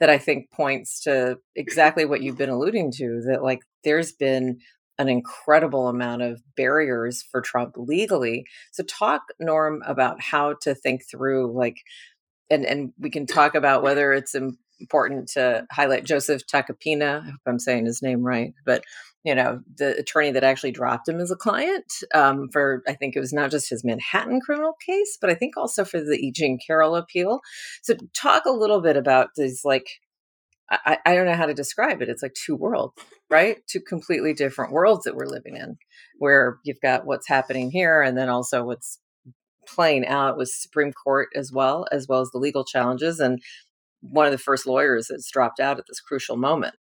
that 0.00 0.10
I 0.10 0.18
think 0.18 0.50
points 0.50 1.02
to 1.02 1.38
exactly 1.54 2.04
what 2.04 2.22
you've 2.22 2.36
been 2.36 2.50
alluding 2.50 2.92
to 2.92 3.22
that 3.28 3.42
like 3.42 3.60
there's 3.84 4.12
been 4.12 4.58
an 4.98 5.08
incredible 5.08 5.88
amount 5.88 6.22
of 6.22 6.42
barriers 6.56 7.22
for 7.30 7.40
Trump 7.40 7.74
legally. 7.76 8.44
So 8.72 8.82
talk 8.82 9.22
Norm 9.38 9.82
about 9.86 10.20
how 10.20 10.54
to 10.62 10.74
think 10.74 11.02
through 11.10 11.52
like 11.56 11.76
and 12.50 12.64
and 12.64 12.92
we 12.98 13.10
can 13.10 13.26
talk 13.26 13.54
about 13.54 13.82
whether 13.82 14.12
it's 14.12 14.34
important 14.80 15.28
to 15.28 15.66
highlight 15.70 16.04
Joseph 16.04 16.42
Tacopina, 16.46 17.22
I 17.22 17.24
hope 17.26 17.40
I'm 17.46 17.58
saying 17.58 17.86
his 17.86 18.02
name 18.02 18.22
right, 18.22 18.52
but 18.64 18.84
you 19.26 19.34
know, 19.34 19.60
the 19.76 19.98
attorney 19.98 20.30
that 20.30 20.44
actually 20.44 20.70
dropped 20.70 21.08
him 21.08 21.18
as 21.18 21.32
a 21.32 21.36
client 21.36 21.92
um, 22.14 22.48
for, 22.52 22.84
I 22.86 22.94
think 22.94 23.16
it 23.16 23.20
was 23.20 23.32
not 23.32 23.50
just 23.50 23.68
his 23.68 23.82
Manhattan 23.84 24.40
criminal 24.40 24.74
case, 24.86 25.18
but 25.20 25.28
I 25.28 25.34
think 25.34 25.56
also 25.56 25.84
for 25.84 26.00
the 26.00 26.14
E. 26.14 26.30
Jean 26.30 26.60
Carroll 26.64 26.94
appeal. 26.94 27.40
So, 27.82 27.96
talk 28.14 28.44
a 28.46 28.52
little 28.52 28.80
bit 28.80 28.96
about 28.96 29.30
these, 29.34 29.62
like, 29.64 29.88
I, 30.70 30.98
I 31.04 31.16
don't 31.16 31.26
know 31.26 31.34
how 31.34 31.46
to 31.46 31.54
describe 31.54 32.02
it. 32.02 32.08
It's 32.08 32.22
like 32.22 32.34
two 32.34 32.54
worlds, 32.54 32.94
right? 33.28 33.56
Two 33.68 33.80
completely 33.80 34.32
different 34.32 34.72
worlds 34.72 35.04
that 35.04 35.16
we're 35.16 35.26
living 35.26 35.56
in, 35.56 35.76
where 36.18 36.58
you've 36.64 36.80
got 36.80 37.04
what's 37.04 37.26
happening 37.26 37.72
here 37.72 38.02
and 38.02 38.16
then 38.16 38.28
also 38.28 38.62
what's 38.62 39.00
playing 39.66 40.06
out 40.06 40.36
with 40.36 40.48
Supreme 40.48 40.92
Court 40.92 41.30
as 41.34 41.50
well, 41.52 41.84
as 41.90 42.06
well 42.08 42.20
as 42.20 42.30
the 42.30 42.38
legal 42.38 42.64
challenges. 42.64 43.18
And 43.18 43.42
one 44.02 44.26
of 44.26 44.32
the 44.32 44.38
first 44.38 44.68
lawyers 44.68 45.08
that's 45.10 45.28
dropped 45.32 45.58
out 45.58 45.80
at 45.80 45.84
this 45.88 46.00
crucial 46.00 46.36
moment. 46.36 46.76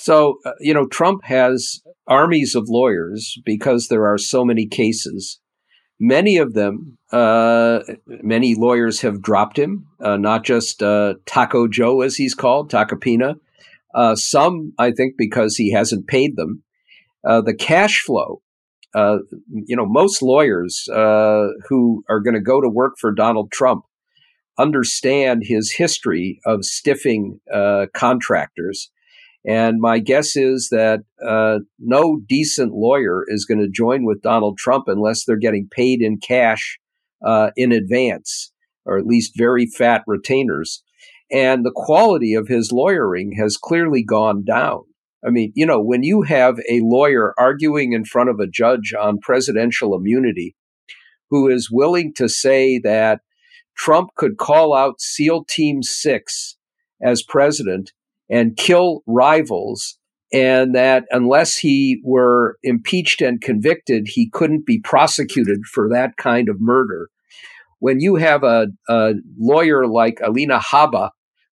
So, 0.00 0.38
uh, 0.46 0.52
you 0.60 0.72
know, 0.72 0.86
Trump 0.86 1.24
has 1.24 1.82
armies 2.06 2.54
of 2.54 2.70
lawyers 2.70 3.36
because 3.44 3.88
there 3.88 4.06
are 4.06 4.16
so 4.16 4.46
many 4.46 4.66
cases. 4.66 5.38
Many 6.00 6.38
of 6.38 6.54
them, 6.54 6.96
uh, 7.12 7.80
many 8.06 8.54
lawyers 8.54 9.02
have 9.02 9.20
dropped 9.20 9.58
him, 9.58 9.88
uh, 10.02 10.16
not 10.16 10.42
just 10.42 10.82
uh, 10.82 11.16
Taco 11.26 11.68
Joe, 11.68 12.00
as 12.00 12.16
he's 12.16 12.32
called, 12.32 12.70
Tacopina. 12.70 13.34
Uh, 13.94 14.16
some, 14.16 14.72
I 14.78 14.92
think, 14.92 15.16
because 15.18 15.56
he 15.56 15.70
hasn't 15.70 16.06
paid 16.06 16.34
them. 16.34 16.62
Uh, 17.22 17.42
the 17.42 17.52
cash 17.52 18.00
flow, 18.00 18.40
you 18.94 19.76
know, 19.76 19.84
most 19.84 20.22
lawyers 20.22 20.88
who 20.88 22.04
are 22.08 22.20
going 22.20 22.32
to 22.32 22.40
go 22.40 22.62
to 22.62 22.70
work 22.70 22.94
for 22.98 23.12
Donald 23.12 23.52
Trump 23.52 23.84
understand 24.58 25.42
his 25.44 25.72
history 25.72 26.40
of 26.46 26.60
stiffing 26.60 27.40
contractors 27.92 28.90
and 29.46 29.80
my 29.80 29.98
guess 29.98 30.36
is 30.36 30.68
that 30.70 31.00
uh, 31.26 31.60
no 31.78 32.20
decent 32.28 32.72
lawyer 32.72 33.24
is 33.26 33.46
going 33.46 33.60
to 33.60 33.70
join 33.70 34.04
with 34.04 34.22
Donald 34.22 34.58
Trump 34.58 34.84
unless 34.86 35.24
they're 35.24 35.36
getting 35.36 35.68
paid 35.70 36.02
in 36.02 36.18
cash 36.18 36.78
uh, 37.24 37.50
in 37.56 37.72
advance, 37.72 38.52
or 38.84 38.98
at 38.98 39.06
least 39.06 39.32
very 39.36 39.66
fat 39.66 40.02
retainers. 40.06 40.82
And 41.32 41.64
the 41.64 41.72
quality 41.74 42.34
of 42.34 42.48
his 42.48 42.72
lawyering 42.72 43.36
has 43.38 43.56
clearly 43.56 44.02
gone 44.02 44.44
down. 44.44 44.82
I 45.24 45.30
mean, 45.30 45.52
you 45.54 45.64
know, 45.66 45.80
when 45.80 46.02
you 46.02 46.22
have 46.22 46.58
a 46.68 46.80
lawyer 46.82 47.34
arguing 47.38 47.92
in 47.92 48.04
front 48.04 48.30
of 48.30 48.40
a 48.40 48.46
judge 48.46 48.92
on 48.98 49.20
presidential 49.20 49.94
immunity 49.94 50.56
who 51.30 51.48
is 51.48 51.70
willing 51.70 52.12
to 52.14 52.28
say 52.28 52.78
that 52.80 53.20
Trump 53.76 54.10
could 54.16 54.36
call 54.36 54.74
out 54.74 55.00
SEAL 55.00 55.44
Team 55.44 55.82
6 55.82 56.56
as 57.02 57.22
president 57.22 57.92
and 58.30 58.56
kill 58.56 59.02
rivals, 59.06 59.98
and 60.32 60.74
that 60.74 61.04
unless 61.10 61.56
he 61.56 62.00
were 62.04 62.56
impeached 62.62 63.20
and 63.20 63.40
convicted, 63.40 64.06
he 64.08 64.30
couldn't 64.30 64.64
be 64.64 64.78
prosecuted 64.78 65.64
for 65.64 65.88
that 65.88 66.16
kind 66.16 66.48
of 66.48 66.60
murder. 66.60 67.10
When 67.80 68.00
you 68.00 68.16
have 68.16 68.44
a, 68.44 68.68
a 68.88 69.14
lawyer 69.38 69.86
like 69.86 70.20
Alina 70.22 70.60
Habba, 70.60 71.10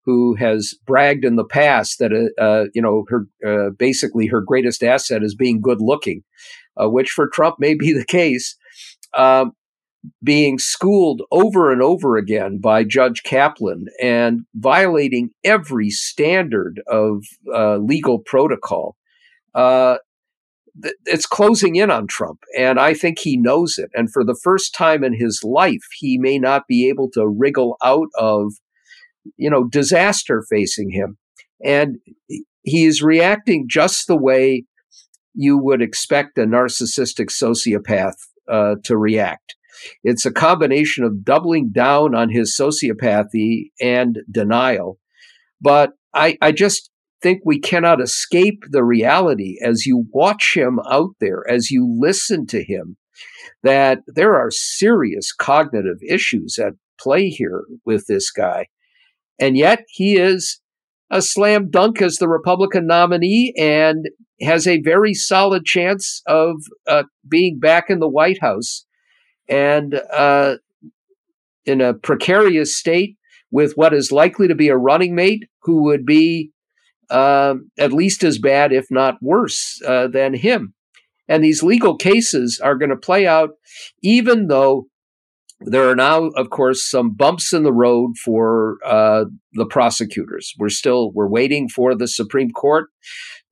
who 0.06 0.36
has 0.36 0.76
bragged 0.86 1.26
in 1.26 1.36
the 1.36 1.46
past 1.46 2.00
that 2.00 2.14
uh, 2.14 2.42
uh, 2.42 2.66
you 2.74 2.82
know 2.82 3.06
her 3.10 3.28
uh, 3.46 3.72
basically 3.72 4.28
her 4.28 4.42
greatest 4.42 4.84
asset 4.84 5.24
is 5.24 5.36
being 5.36 5.62
good 5.62 5.82
looking, 5.82 6.24
uh, 6.80 6.90
which 6.90 7.10
for 7.10 7.28
Trump 7.28 7.56
may 7.60 7.74
be 7.74 7.92
the 7.92 8.06
case. 8.06 8.56
Um, 9.18 9.54
being 10.24 10.60
schooled 10.60 11.22
over 11.32 11.72
and 11.72 11.82
over 11.82 12.18
again 12.18 12.60
by 12.60 12.84
Judge 12.84 13.24
Kaplan 13.24 13.86
and 14.02 14.42
violating 14.56 15.30
every 15.44 15.90
standard 15.90 16.82
of 16.88 17.24
uh, 17.54 17.78
legal 17.78 18.20
protocol. 18.20 18.96
Uh, 19.54 19.98
th- 20.82 20.96
it's 21.06 21.26
closing 21.26 21.76
in 21.76 21.92
on 21.92 22.08
Trump, 22.08 22.40
and 22.58 22.80
I 22.80 22.94
think 22.94 23.20
he 23.20 23.38
knows 23.38 23.78
it. 23.78 23.90
And 23.94 24.12
for 24.12 24.24
the 24.24 24.40
first 24.44 24.74
time 24.74 25.04
in 25.04 25.14
his 25.14 25.42
life, 25.44 25.84
he 26.00 26.18
may 26.18 26.40
not 26.40 26.64
be 26.68 26.90
able 26.90 27.10
to 27.12 27.28
wriggle 27.28 27.78
out 27.84 28.10
of, 28.18 28.54
you 29.38 29.50
know, 29.50 29.64
disaster 29.64 30.44
facing 30.50 30.92
him. 30.92 31.18
And 31.64 31.98
he 32.64 32.86
is 32.86 33.02
reacting 33.02 33.68
just 33.70 34.08
the 34.08 34.18
way 34.18 34.66
you 35.34 35.58
would 35.58 35.82
expect 35.82 36.38
a 36.38 36.46
narcissistic 36.46 37.30
sociopath 37.30 38.16
uh, 38.50 38.76
to 38.84 38.98
react. 38.98 39.56
It's 40.04 40.26
a 40.26 40.32
combination 40.32 41.04
of 41.04 41.24
doubling 41.24 41.72
down 41.72 42.16
on 42.16 42.30
his 42.30 42.58
sociopathy 42.60 43.72
and 43.82 44.20
denial. 44.30 45.00
But 45.62 45.92
I, 46.14 46.38
I 46.42 46.52
just 46.52 46.90
think 47.22 47.42
we 47.44 47.60
cannot 47.60 48.02
escape 48.02 48.64
the 48.70 48.84
reality 48.84 49.58
as 49.64 49.86
you 49.86 50.06
watch 50.14 50.54
him 50.56 50.80
out 50.90 51.16
there, 51.20 51.44
as 51.50 51.72
you 51.72 51.88
listen 52.00 52.46
to 52.48 52.64
him, 52.64 52.98
that 53.64 54.00
there 54.08 54.36
are 54.36 54.52
serious 54.52 55.32
cognitive 55.34 55.98
issues 56.08 56.58
at 56.60 56.74
play 57.00 57.30
here 57.30 57.66
with 57.86 58.06
this 58.08 58.32
guy. 58.32 58.68
And 59.40 59.58
yet 59.58 59.84
he 59.90 60.18
is 60.18 60.62
a 61.10 61.22
slam 61.22 61.70
dunk 61.70 62.02
as 62.02 62.18
the 62.18 62.28
Republican 62.28 62.88
nominee 62.88 63.54
and 63.58 64.06
has 64.42 64.68
a 64.68 64.82
very 64.82 65.14
solid 65.14 65.66
chance 65.66 66.22
of 66.28 66.56
uh, 66.88 67.04
being 67.28 67.60
back 67.60 67.90
in 67.90 68.00
the 68.00 68.10
White 68.10 68.40
House 68.42 68.86
and 69.48 70.02
uh, 70.14 70.56
in 71.66 71.82
a 71.82 71.94
precarious 71.94 72.76
state 72.76 73.18
with 73.52 73.74
what 73.76 73.94
is 73.94 74.12
likely 74.12 74.48
to 74.48 74.56
be 74.56 74.70
a 74.70 74.78
running 74.78 75.16
mate 75.16 75.48
who 75.62 75.84
would 75.84 76.06
be 76.06 76.52
uh, 77.10 77.56
at 77.78 77.94
least 77.94 78.24
as 78.24 78.40
bad, 78.40 78.72
if 78.72 78.86
not 78.90 79.16
worse, 79.22 79.82
uh, 79.86 80.08
than 80.08 80.34
him. 80.34 80.74
And 81.28 81.44
these 81.44 81.64
legal 81.64 81.96
cases 81.96 82.60
are 82.64 82.76
going 82.76 82.90
to 82.90 82.96
play 82.96 83.26
out, 83.26 83.52
even 84.02 84.48
though 84.48 84.88
there 85.62 85.90
are 85.90 85.96
now, 85.96 86.26
of 86.36 86.50
course, 86.50 86.88
some 86.88 87.16
bumps 87.16 87.54
in 87.54 87.64
the 87.64 87.74
road 87.74 88.18
for 88.24 88.78
uh, 88.86 89.26
the 89.54 89.66
prosecutors. 89.66 90.54
We're 90.60 90.70
still 90.70 91.12
we're 91.14 91.30
waiting 91.30 91.70
for 91.70 91.96
the 91.96 92.08
Supreme 92.08 92.52
Court 92.52 92.90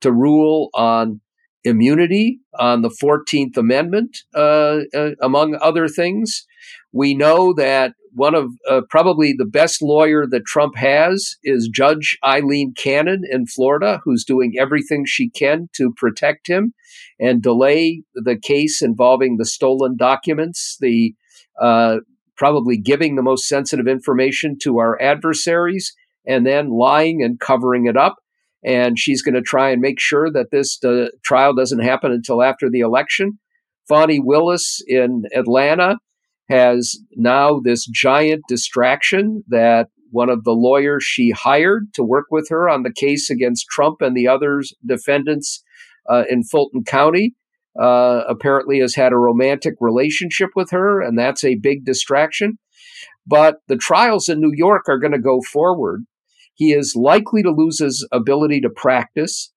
to 0.02 0.12
rule 0.12 0.68
on 0.74 1.20
immunity 1.64 2.38
on 2.58 2.82
the 2.82 2.94
14th 3.02 3.56
Amendment, 3.56 4.18
uh, 4.34 4.80
uh, 4.94 5.10
among 5.20 5.56
other 5.60 5.88
things. 5.88 6.46
We 6.92 7.14
know 7.14 7.52
that 7.54 7.94
one 8.12 8.34
of 8.34 8.50
uh, 8.70 8.82
probably 8.88 9.34
the 9.36 9.44
best 9.44 9.82
lawyer 9.82 10.24
that 10.30 10.44
Trump 10.44 10.76
has 10.76 11.34
is 11.42 11.68
Judge 11.72 12.16
Aileen 12.24 12.72
Cannon 12.76 13.22
in 13.28 13.46
Florida, 13.46 14.00
who's 14.04 14.24
doing 14.24 14.54
everything 14.58 15.04
she 15.04 15.30
can 15.30 15.68
to 15.74 15.92
protect 15.96 16.46
him 16.46 16.72
and 17.18 17.42
delay 17.42 18.02
the 18.14 18.38
case 18.38 18.82
involving 18.82 19.36
the 19.36 19.44
stolen 19.44 19.96
documents, 19.96 20.76
the 20.80 21.14
uh, 21.60 21.98
probably 22.36 22.76
giving 22.76 23.16
the 23.16 23.22
most 23.22 23.48
sensitive 23.48 23.88
information 23.88 24.56
to 24.62 24.78
our 24.78 25.00
adversaries 25.00 25.92
and 26.26 26.46
then 26.46 26.70
lying 26.70 27.22
and 27.22 27.40
covering 27.40 27.86
it 27.86 27.96
up 27.96 28.16
and 28.64 28.98
she's 28.98 29.22
going 29.22 29.34
to 29.34 29.42
try 29.42 29.70
and 29.70 29.80
make 29.80 30.00
sure 30.00 30.30
that 30.30 30.50
this 30.50 30.82
uh, 30.84 31.08
trial 31.24 31.54
doesn't 31.54 31.82
happen 31.82 32.12
until 32.12 32.42
after 32.42 32.70
the 32.70 32.80
election. 32.80 33.38
Fani 33.88 34.18
Willis 34.20 34.80
in 34.86 35.24
Atlanta 35.34 35.98
has 36.48 36.98
now 37.16 37.60
this 37.60 37.86
giant 37.86 38.42
distraction 38.48 39.44
that 39.48 39.88
one 40.10 40.30
of 40.30 40.44
the 40.44 40.52
lawyers 40.52 41.02
she 41.04 41.30
hired 41.30 41.92
to 41.94 42.04
work 42.04 42.26
with 42.30 42.48
her 42.48 42.68
on 42.68 42.82
the 42.82 42.92
case 42.92 43.30
against 43.30 43.66
Trump 43.68 44.00
and 44.00 44.16
the 44.16 44.28
other 44.28 44.62
defendants 44.86 45.62
uh, 46.08 46.24
in 46.30 46.44
Fulton 46.44 46.84
County 46.84 47.34
uh, 47.80 48.22
apparently 48.28 48.78
has 48.78 48.94
had 48.94 49.12
a 49.12 49.16
romantic 49.16 49.74
relationship 49.80 50.50
with 50.54 50.70
her, 50.70 51.00
and 51.00 51.18
that's 51.18 51.44
a 51.44 51.56
big 51.56 51.84
distraction. 51.84 52.58
But 53.26 53.56
the 53.68 53.76
trials 53.76 54.28
in 54.28 54.40
New 54.40 54.52
York 54.54 54.84
are 54.88 54.98
going 54.98 55.12
to 55.12 55.18
go 55.18 55.40
forward. 55.52 56.04
He 56.54 56.72
is 56.72 56.94
likely 56.96 57.42
to 57.42 57.50
lose 57.50 57.80
his 57.80 58.06
ability 58.12 58.60
to 58.60 58.70
practice. 58.70 59.52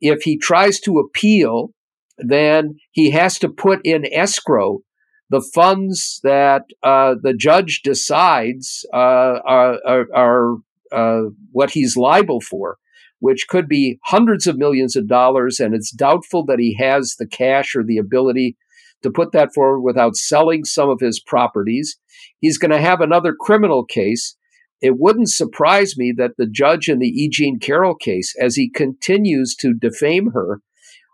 If 0.00 0.22
he 0.22 0.38
tries 0.38 0.80
to 0.80 0.98
appeal, 0.98 1.70
then 2.18 2.76
he 2.92 3.10
has 3.10 3.38
to 3.40 3.48
put 3.48 3.80
in 3.84 4.06
escrow 4.12 4.80
the 5.28 5.40
funds 5.54 6.20
that 6.22 6.62
uh, 6.82 7.14
the 7.20 7.34
judge 7.34 7.80
decides 7.82 8.86
uh, 8.94 9.40
are, 9.44 9.80
are, 9.84 10.06
are 10.14 10.56
uh, 10.92 11.30
what 11.50 11.70
he's 11.70 11.96
liable 11.96 12.40
for, 12.40 12.76
which 13.18 13.48
could 13.48 13.68
be 13.68 13.98
hundreds 14.04 14.46
of 14.46 14.56
millions 14.56 14.94
of 14.94 15.08
dollars, 15.08 15.58
and 15.58 15.74
it's 15.74 15.90
doubtful 15.90 16.44
that 16.46 16.60
he 16.60 16.76
has 16.78 17.16
the 17.18 17.26
cash 17.26 17.74
or 17.74 17.82
the 17.82 17.98
ability 17.98 18.56
to 19.02 19.10
put 19.10 19.32
that 19.32 19.52
forward 19.52 19.80
without 19.80 20.16
selling 20.16 20.64
some 20.64 20.88
of 20.88 21.00
his 21.00 21.20
properties. 21.20 21.98
He's 22.38 22.58
going 22.58 22.70
to 22.70 22.80
have 22.80 23.00
another 23.00 23.34
criminal 23.38 23.84
case 23.84 24.36
it 24.80 24.98
wouldn't 24.98 25.30
surprise 25.30 25.94
me 25.96 26.12
that 26.16 26.32
the 26.36 26.46
judge 26.46 26.88
in 26.88 26.98
the 26.98 27.08
E. 27.08 27.28
Jean 27.30 27.58
Carroll 27.58 27.94
case, 27.94 28.34
as 28.40 28.56
he 28.56 28.70
continues 28.70 29.54
to 29.56 29.74
defame 29.74 30.30
her, 30.32 30.60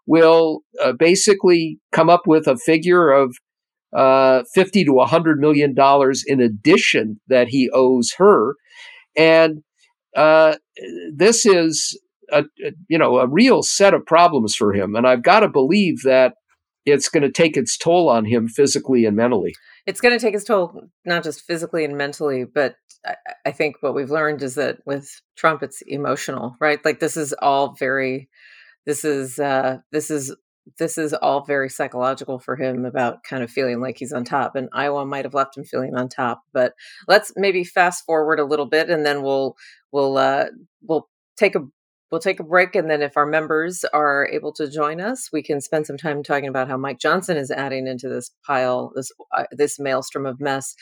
will 0.06 0.60
uh, 0.82 0.92
basically 0.92 1.78
come 1.92 2.10
up 2.10 2.22
with 2.26 2.46
a 2.46 2.56
figure 2.56 3.10
of 3.10 3.36
uh, 3.96 4.42
50 4.54 4.84
to 4.84 4.92
100 4.92 5.38
million 5.38 5.74
dollars 5.74 6.24
in 6.26 6.40
addition 6.40 7.20
that 7.28 7.48
he 7.48 7.70
owes 7.72 8.14
her. 8.16 8.54
And 9.16 9.62
uh, 10.16 10.56
this 11.14 11.46
is 11.46 11.98
a, 12.30 12.44
a, 12.64 12.72
you 12.88 12.98
know 12.98 13.18
a 13.18 13.28
real 13.28 13.62
set 13.62 13.94
of 13.94 14.06
problems 14.06 14.54
for 14.54 14.72
him, 14.72 14.94
and 14.94 15.06
I've 15.06 15.22
got 15.22 15.40
to 15.40 15.48
believe 15.48 16.02
that 16.02 16.34
it's 16.84 17.08
going 17.08 17.22
to 17.22 17.30
take 17.30 17.56
its 17.56 17.76
toll 17.76 18.08
on 18.08 18.24
him 18.24 18.48
physically 18.48 19.04
and 19.04 19.16
mentally. 19.16 19.54
It's 19.86 20.00
going 20.00 20.16
to 20.16 20.24
take 20.24 20.34
its 20.34 20.44
toll, 20.44 20.88
not 21.04 21.24
just 21.24 21.42
physically 21.42 21.84
and 21.84 21.96
mentally, 21.96 22.44
but 22.44 22.76
I, 23.04 23.14
I 23.46 23.50
think 23.52 23.76
what 23.80 23.94
we've 23.94 24.10
learned 24.10 24.42
is 24.42 24.54
that 24.54 24.78
with 24.86 25.10
Trump, 25.36 25.62
it's 25.62 25.82
emotional, 25.82 26.56
right? 26.60 26.78
Like 26.84 27.00
this 27.00 27.16
is 27.16 27.32
all 27.40 27.74
very, 27.78 28.28
this 28.86 29.04
is 29.04 29.38
uh, 29.38 29.78
this 29.90 30.10
is 30.10 30.34
this 30.78 30.96
is 30.96 31.12
all 31.12 31.44
very 31.44 31.68
psychological 31.68 32.38
for 32.38 32.56
him 32.56 32.84
about 32.84 33.24
kind 33.24 33.42
of 33.42 33.50
feeling 33.50 33.80
like 33.80 33.96
he's 33.98 34.12
on 34.12 34.24
top 34.24 34.54
and 34.54 34.68
iowa 34.72 35.04
might 35.04 35.24
have 35.24 35.34
left 35.34 35.56
him 35.56 35.64
feeling 35.64 35.94
on 35.96 36.08
top 36.08 36.42
but 36.52 36.72
let's 37.08 37.32
maybe 37.36 37.64
fast 37.64 38.04
forward 38.04 38.38
a 38.38 38.44
little 38.44 38.66
bit 38.66 38.88
and 38.88 39.04
then 39.04 39.22
we'll 39.22 39.56
we'll 39.90 40.16
uh 40.16 40.46
we'll 40.82 41.08
take 41.36 41.54
a 41.54 41.66
we'll 42.12 42.20
take 42.20 42.38
a 42.38 42.44
break 42.44 42.76
and 42.76 42.88
then 42.88 43.02
if 43.02 43.16
our 43.16 43.26
members 43.26 43.84
are 43.92 44.28
able 44.30 44.52
to 44.52 44.70
join 44.70 45.00
us 45.00 45.30
we 45.32 45.42
can 45.42 45.60
spend 45.60 45.86
some 45.86 45.96
time 45.96 46.22
talking 46.22 46.48
about 46.48 46.68
how 46.68 46.76
mike 46.76 47.00
johnson 47.00 47.36
is 47.36 47.50
adding 47.50 47.88
into 47.88 48.08
this 48.08 48.30
pile 48.46 48.92
this 48.94 49.10
uh, 49.36 49.44
this 49.50 49.80
maelstrom 49.80 50.26
of 50.26 50.40
mess 50.40 50.74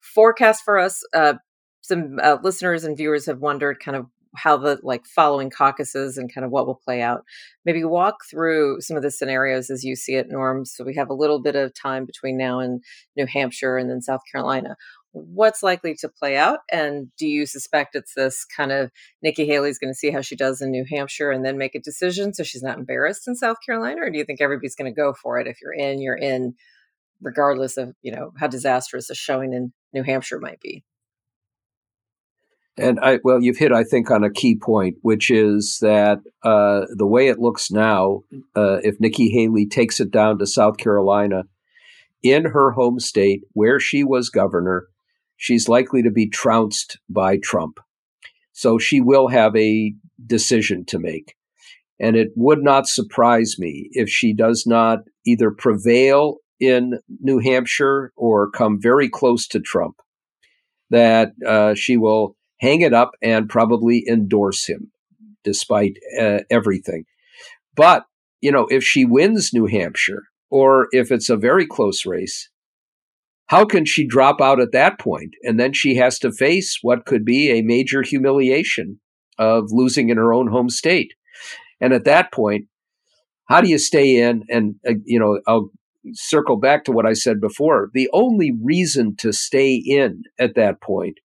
forecast 0.00 0.64
for 0.64 0.78
us 0.78 1.02
uh 1.14 1.34
some 1.82 2.18
uh, 2.22 2.38
listeners 2.42 2.84
and 2.84 2.96
viewers 2.96 3.26
have 3.26 3.38
wondered 3.38 3.78
kind 3.80 3.96
of 3.96 4.06
how 4.34 4.56
the 4.56 4.78
like 4.82 5.06
following 5.06 5.50
caucuses 5.50 6.16
and 6.16 6.32
kind 6.32 6.44
of 6.44 6.50
what 6.50 6.66
will 6.66 6.80
play 6.84 7.02
out. 7.02 7.24
Maybe 7.64 7.84
walk 7.84 8.16
through 8.30 8.80
some 8.80 8.96
of 8.96 9.02
the 9.02 9.10
scenarios 9.10 9.70
as 9.70 9.84
you 9.84 9.96
see 9.96 10.14
it, 10.14 10.28
Norm. 10.28 10.64
So 10.64 10.84
we 10.84 10.94
have 10.94 11.10
a 11.10 11.14
little 11.14 11.40
bit 11.40 11.56
of 11.56 11.74
time 11.74 12.04
between 12.04 12.36
now 12.36 12.60
and 12.60 12.82
New 13.16 13.26
Hampshire 13.26 13.76
and 13.76 13.90
then 13.90 14.00
South 14.00 14.20
Carolina. 14.30 14.76
What's 15.26 15.62
likely 15.62 15.94
to 15.96 16.08
play 16.08 16.36
out? 16.36 16.60
And 16.70 17.08
do 17.18 17.26
you 17.26 17.46
suspect 17.46 17.94
it's 17.94 18.14
this 18.14 18.44
kind 18.44 18.72
of 18.72 18.90
Nikki 19.22 19.46
Haley's 19.46 19.78
going 19.78 19.92
to 19.92 19.98
see 19.98 20.10
how 20.10 20.20
she 20.20 20.36
does 20.36 20.60
in 20.60 20.70
New 20.70 20.84
Hampshire 20.88 21.30
and 21.30 21.44
then 21.44 21.58
make 21.58 21.74
a 21.74 21.80
decision 21.80 22.32
so 22.34 22.42
she's 22.42 22.62
not 22.62 22.78
embarrassed 22.78 23.26
in 23.26 23.34
South 23.34 23.56
Carolina? 23.64 24.02
Or 24.02 24.10
do 24.10 24.18
you 24.18 24.24
think 24.24 24.40
everybody's 24.40 24.74
going 24.74 24.92
to 24.92 24.96
go 24.96 25.12
for 25.12 25.38
it? 25.38 25.46
If 25.46 25.58
you're 25.62 25.74
in, 25.74 26.00
you're 26.00 26.16
in, 26.16 26.54
regardless 27.20 27.76
of, 27.76 27.94
you 28.02 28.12
know, 28.12 28.32
how 28.38 28.46
disastrous 28.46 29.10
a 29.10 29.14
showing 29.14 29.52
in 29.52 29.72
New 29.92 30.02
Hampshire 30.02 30.40
might 30.40 30.60
be? 30.60 30.84
And 32.76 33.00
I, 33.00 33.18
well, 33.24 33.42
you've 33.42 33.56
hit, 33.56 33.72
I 33.72 33.82
think, 33.82 34.10
on 34.10 34.22
a 34.22 34.30
key 34.30 34.54
point, 34.54 34.96
which 35.02 35.30
is 35.32 35.78
that 35.80 36.18
uh, 36.44 36.82
the 36.96 37.06
way 37.06 37.26
it 37.26 37.40
looks 37.40 37.72
now, 37.72 38.20
uh, 38.56 38.78
if 38.84 39.00
Nikki 39.00 39.30
Haley 39.30 39.66
takes 39.66 39.98
it 39.98 40.12
down 40.12 40.38
to 40.38 40.46
South 40.46 40.76
Carolina, 40.76 41.42
in 42.22 42.46
her 42.46 42.72
home 42.72 42.98
state 42.98 43.42
where 43.52 43.78
she 43.78 44.04
was 44.04 44.30
governor, 44.30 44.86
she's 45.38 45.68
likely 45.68 46.02
to 46.02 46.10
be 46.10 46.28
trounced 46.28 46.98
by 47.08 47.38
Trump. 47.38 47.78
So 48.52 48.76
she 48.76 49.00
will 49.00 49.28
have 49.28 49.56
a 49.56 49.94
decision 50.26 50.84
to 50.86 50.98
make. 50.98 51.36
And 51.98 52.16
it 52.16 52.28
would 52.36 52.62
not 52.62 52.86
surprise 52.86 53.56
me 53.58 53.88
if 53.92 54.10
she 54.10 54.34
does 54.34 54.64
not 54.66 54.98
either 55.24 55.50
prevail 55.50 56.38
in 56.60 56.98
New 57.20 57.38
Hampshire 57.38 58.12
or 58.16 58.50
come 58.50 58.78
very 58.80 59.08
close 59.08 59.46
to 59.48 59.60
Trump, 59.60 59.96
that 60.90 61.32
uh, 61.46 61.74
she 61.74 61.96
will 61.96 62.36
hang 62.60 62.80
it 62.80 62.92
up 62.92 63.12
and 63.22 63.48
probably 63.48 64.04
endorse 64.08 64.66
him 64.66 64.90
despite 65.44 65.96
uh, 66.20 66.40
everything. 66.50 67.04
But, 67.76 68.04
you 68.40 68.50
know, 68.50 68.66
if 68.70 68.82
she 68.82 69.04
wins 69.04 69.52
New 69.52 69.66
Hampshire 69.66 70.24
or 70.50 70.88
if 70.90 71.12
it's 71.12 71.30
a 71.30 71.36
very 71.36 71.66
close 71.66 72.04
race, 72.04 72.50
how 73.48 73.64
can 73.64 73.84
she 73.84 74.06
drop 74.06 74.40
out 74.40 74.60
at 74.60 74.72
that 74.72 74.98
point? 74.98 75.34
And 75.42 75.58
then 75.58 75.72
she 75.72 75.96
has 75.96 76.18
to 76.20 76.32
face 76.32 76.78
what 76.82 77.06
could 77.06 77.24
be 77.24 77.50
a 77.50 77.62
major 77.62 78.02
humiliation 78.02 79.00
of 79.38 79.64
losing 79.70 80.10
in 80.10 80.16
her 80.16 80.32
own 80.32 80.48
home 80.48 80.68
state. 80.68 81.12
And 81.80 81.92
at 81.92 82.04
that 82.04 82.32
point, 82.32 82.66
how 83.48 83.60
do 83.60 83.68
you 83.68 83.78
stay 83.78 84.20
in? 84.20 84.44
And, 84.50 84.74
uh, 84.86 84.94
you 85.04 85.18
know, 85.18 85.40
I'll 85.46 85.70
circle 86.12 86.56
back 86.56 86.84
to 86.84 86.92
what 86.92 87.06
I 87.06 87.14
said 87.14 87.40
before. 87.40 87.88
The 87.94 88.10
only 88.12 88.52
reason 88.62 89.16
to 89.16 89.32
stay 89.32 89.74
in 89.74 90.22
at 90.38 90.54
that 90.54 90.82
point 90.82 91.18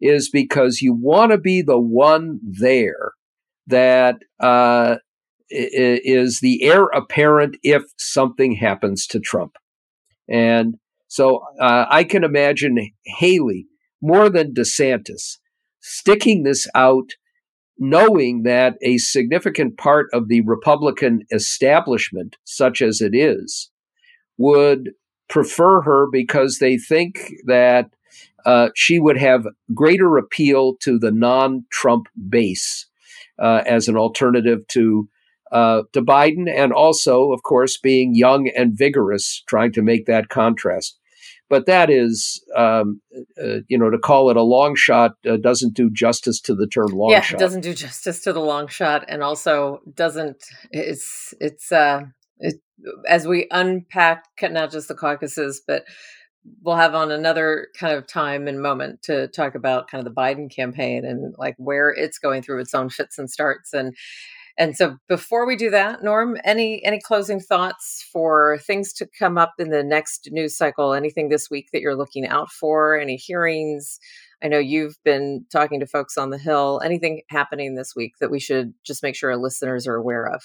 is 0.00 0.28
because 0.30 0.82
you 0.82 0.94
want 0.94 1.32
to 1.32 1.38
be 1.38 1.62
the 1.62 1.80
one 1.80 2.40
there 2.44 3.12
that 3.68 4.16
uh, 4.40 4.96
is 5.48 6.40
the 6.40 6.62
heir 6.64 6.84
apparent 6.86 7.56
if 7.62 7.82
something 7.96 8.56
happens 8.56 9.06
to 9.06 9.20
Trump. 9.20 9.52
And 10.28 10.76
so 11.12 11.44
uh, 11.60 11.84
I 11.90 12.04
can 12.04 12.24
imagine 12.24 12.90
Haley 13.04 13.66
more 14.00 14.30
than 14.30 14.54
DeSantis 14.54 15.36
sticking 15.78 16.42
this 16.42 16.66
out, 16.74 17.10
knowing 17.78 18.44
that 18.44 18.78
a 18.80 18.96
significant 18.96 19.76
part 19.76 20.06
of 20.14 20.28
the 20.28 20.40
Republican 20.40 21.26
establishment, 21.30 22.38
such 22.44 22.80
as 22.80 23.02
it 23.02 23.14
is, 23.14 23.70
would 24.38 24.92
prefer 25.28 25.82
her 25.82 26.06
because 26.10 26.60
they 26.60 26.78
think 26.78 27.34
that 27.44 27.90
uh, 28.46 28.70
she 28.74 28.98
would 28.98 29.18
have 29.18 29.46
greater 29.74 30.16
appeal 30.16 30.76
to 30.80 30.98
the 30.98 31.12
non-Trump 31.12 32.06
base 32.30 32.86
uh, 33.38 33.62
as 33.66 33.86
an 33.86 33.98
alternative 33.98 34.66
to 34.68 35.10
uh, 35.52 35.82
to 35.92 36.00
Biden, 36.00 36.50
and 36.50 36.72
also, 36.72 37.30
of 37.30 37.42
course, 37.42 37.76
being 37.76 38.14
young 38.14 38.48
and 38.56 38.72
vigorous, 38.72 39.42
trying 39.46 39.70
to 39.72 39.82
make 39.82 40.06
that 40.06 40.30
contrast. 40.30 40.98
But 41.52 41.66
that 41.66 41.90
is, 41.90 42.42
um, 42.56 43.02
uh, 43.38 43.58
you 43.68 43.76
know, 43.76 43.90
to 43.90 43.98
call 43.98 44.30
it 44.30 44.38
a 44.38 44.42
long 44.42 44.74
shot 44.74 45.16
uh, 45.28 45.36
doesn't 45.36 45.74
do 45.74 45.90
justice 45.90 46.40
to 46.40 46.54
the 46.54 46.66
term 46.66 46.92
long 46.92 47.10
yeah, 47.10 47.20
shot. 47.20 47.32
Yeah, 47.38 47.46
doesn't 47.46 47.60
do 47.60 47.74
justice 47.74 48.22
to 48.22 48.32
the 48.32 48.40
long 48.40 48.68
shot, 48.68 49.04
and 49.06 49.22
also 49.22 49.82
doesn't. 49.94 50.42
It's 50.70 51.34
it's 51.42 51.70
uh, 51.70 52.04
it, 52.38 52.54
as 53.06 53.28
we 53.28 53.48
unpack 53.50 54.24
not 54.40 54.72
just 54.72 54.88
the 54.88 54.94
caucuses, 54.94 55.60
but 55.66 55.84
we'll 56.62 56.76
have 56.76 56.94
on 56.94 57.12
another 57.12 57.68
kind 57.78 57.98
of 57.98 58.06
time 58.06 58.48
and 58.48 58.62
moment 58.62 59.02
to 59.02 59.28
talk 59.28 59.54
about 59.54 59.90
kind 59.90 60.00
of 60.00 60.10
the 60.10 60.18
Biden 60.18 60.50
campaign 60.50 61.04
and 61.04 61.34
like 61.36 61.56
where 61.58 61.90
it's 61.90 62.16
going 62.18 62.40
through 62.40 62.60
its 62.62 62.72
own 62.72 62.88
fits 62.88 63.18
and 63.18 63.30
starts 63.30 63.74
and 63.74 63.94
and 64.58 64.76
so 64.76 64.96
before 65.08 65.46
we 65.46 65.56
do 65.56 65.70
that 65.70 66.02
norm 66.02 66.36
any 66.44 66.84
any 66.84 67.00
closing 67.00 67.40
thoughts 67.40 68.06
for 68.12 68.58
things 68.66 68.92
to 68.94 69.06
come 69.18 69.38
up 69.38 69.54
in 69.58 69.70
the 69.70 69.82
next 69.82 70.28
news 70.32 70.56
cycle? 70.56 70.94
Anything 70.94 71.28
this 71.28 71.48
week 71.50 71.68
that 71.72 71.80
you're 71.80 71.96
looking 71.96 72.26
out 72.26 72.50
for? 72.50 72.98
Any 72.98 73.16
hearings? 73.16 73.98
I 74.42 74.48
know 74.48 74.58
you've 74.58 74.96
been 75.04 75.46
talking 75.52 75.80
to 75.80 75.86
folks 75.86 76.18
on 76.18 76.30
the 76.30 76.38
hill. 76.38 76.80
Anything 76.84 77.22
happening 77.28 77.74
this 77.74 77.94
week 77.94 78.14
that 78.20 78.30
we 78.30 78.40
should 78.40 78.74
just 78.84 79.02
make 79.02 79.14
sure 79.14 79.30
our 79.30 79.36
listeners 79.36 79.86
are 79.86 79.94
aware 79.94 80.26
of 80.26 80.42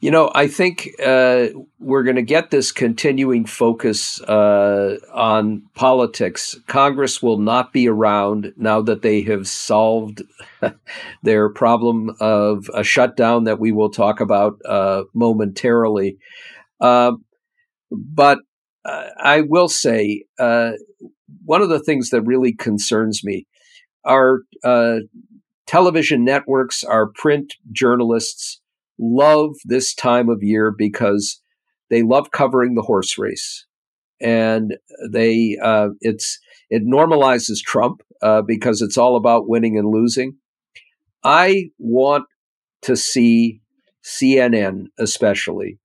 you 0.00 0.10
know, 0.10 0.30
I 0.34 0.46
think 0.46 0.90
uh, 1.04 1.48
we're 1.80 2.02
going 2.02 2.16
to 2.16 2.22
get 2.22 2.50
this 2.50 2.70
continuing 2.70 3.46
focus 3.46 4.20
uh, 4.22 4.98
on 5.12 5.62
politics. 5.74 6.56
Congress 6.66 7.22
will 7.22 7.38
not 7.38 7.72
be 7.72 7.88
around 7.88 8.52
now 8.56 8.82
that 8.82 9.02
they 9.02 9.22
have 9.22 9.48
solved 9.48 10.22
their 11.22 11.48
problem 11.48 12.14
of 12.20 12.70
a 12.74 12.84
shutdown 12.84 13.44
that 13.44 13.58
we 13.58 13.72
will 13.72 13.90
talk 13.90 14.20
about 14.20 14.58
uh, 14.66 15.04
momentarily. 15.14 16.18
Um, 16.80 17.24
but 17.90 18.40
uh, 18.84 19.08
I 19.18 19.40
will 19.40 19.68
say 19.68 20.24
uh, 20.38 20.72
one 21.44 21.62
of 21.62 21.70
the 21.70 21.80
things 21.80 22.10
that 22.10 22.22
really 22.22 22.52
concerns 22.52 23.24
me 23.24 23.46
are 24.04 24.40
uh, 24.62 24.98
television 25.66 26.22
networks, 26.22 26.84
our 26.84 27.06
print 27.06 27.54
journalists 27.72 28.60
love 28.98 29.56
this 29.64 29.94
time 29.94 30.28
of 30.28 30.42
year 30.42 30.74
because 30.76 31.40
they 31.90 32.02
love 32.02 32.30
covering 32.30 32.74
the 32.74 32.82
horse 32.82 33.18
race, 33.18 33.66
and 34.20 34.76
they 35.10 35.56
uh, 35.62 35.88
it's 36.00 36.38
it 36.70 36.84
normalizes 36.84 37.60
Trump 37.60 38.02
uh, 38.22 38.42
because 38.42 38.82
it's 38.82 38.98
all 38.98 39.16
about 39.16 39.48
winning 39.48 39.78
and 39.78 39.88
losing. 39.88 40.36
I 41.22 41.70
want 41.78 42.24
to 42.82 42.96
see 42.96 43.60
CNN, 44.04 44.86
especially, 44.98 45.78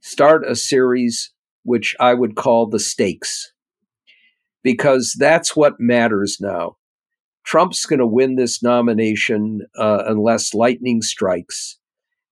start 0.00 0.44
a 0.46 0.54
series 0.54 1.32
which 1.64 1.94
I 2.00 2.14
would 2.14 2.36
call 2.36 2.68
the 2.68 2.78
stakes, 2.78 3.52
because 4.62 5.14
that's 5.18 5.54
what 5.56 5.80
matters 5.80 6.38
now. 6.40 6.76
Trump's 7.44 7.86
going 7.86 7.98
to 7.98 8.06
win 8.06 8.36
this 8.36 8.62
nomination 8.62 9.62
uh, 9.76 10.02
unless 10.06 10.52
lightning 10.52 11.00
strikes. 11.00 11.77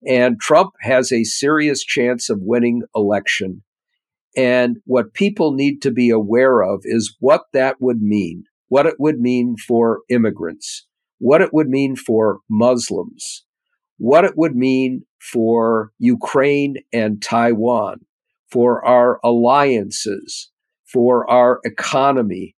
And 0.05 0.39
Trump 0.39 0.71
has 0.81 1.11
a 1.11 1.23
serious 1.23 1.83
chance 1.83 2.29
of 2.29 2.39
winning 2.41 2.83
election. 2.95 3.63
And 4.35 4.77
what 4.85 5.13
people 5.13 5.53
need 5.53 5.81
to 5.81 5.91
be 5.91 6.09
aware 6.09 6.61
of 6.61 6.81
is 6.83 7.15
what 7.19 7.45
that 7.53 7.77
would 7.79 8.01
mean, 8.01 8.43
what 8.67 8.85
it 8.85 8.95
would 8.99 9.19
mean 9.19 9.55
for 9.57 10.01
immigrants, 10.09 10.85
what 11.17 11.41
it 11.41 11.53
would 11.53 11.67
mean 11.67 11.95
for 11.95 12.39
Muslims, 12.49 13.45
what 13.97 14.25
it 14.25 14.33
would 14.35 14.55
mean 14.55 15.01
for 15.19 15.91
Ukraine 15.97 16.75
and 16.93 17.21
Taiwan, 17.21 18.01
for 18.51 18.85
our 18.85 19.19
alliances, 19.23 20.51
for 20.85 21.27
our 21.29 21.59
economy, 21.63 22.55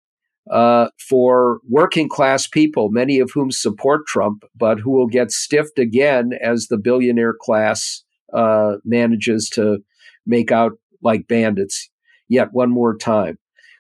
uh, 0.51 0.89
for 0.99 1.61
working 1.69 2.09
class 2.09 2.47
people, 2.47 2.91
many 2.91 3.19
of 3.19 3.31
whom 3.35 3.51
support 3.51 4.07
Trump, 4.07 4.45
but 4.57 4.81
who 4.81 4.91
will 4.91 5.07
get 5.07 5.31
stiffed 5.31 5.79
again 5.79 6.31
as 6.43 6.67
the 6.67 6.79
billionaire 6.79 7.35
class 7.39 8.03
uh, 8.33 8.77
manages 8.85 9.49
to 9.51 9.79
make 10.27 10.51
out 10.53 10.73
like 11.03 11.29
bandits 11.29 11.91
yet 12.29 12.49
one 12.53 12.71
more 12.71 12.97
time. 12.97 13.39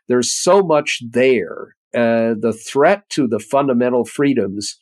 There's 0.09 0.33
so 0.33 0.63
much 0.63 1.03
there. 1.11 1.75
Uh, 1.95 2.35
the 2.39 2.53
threat 2.53 3.09
to 3.11 3.27
the 3.27 3.39
fundamental 3.39 4.05
freedoms. 4.05 4.79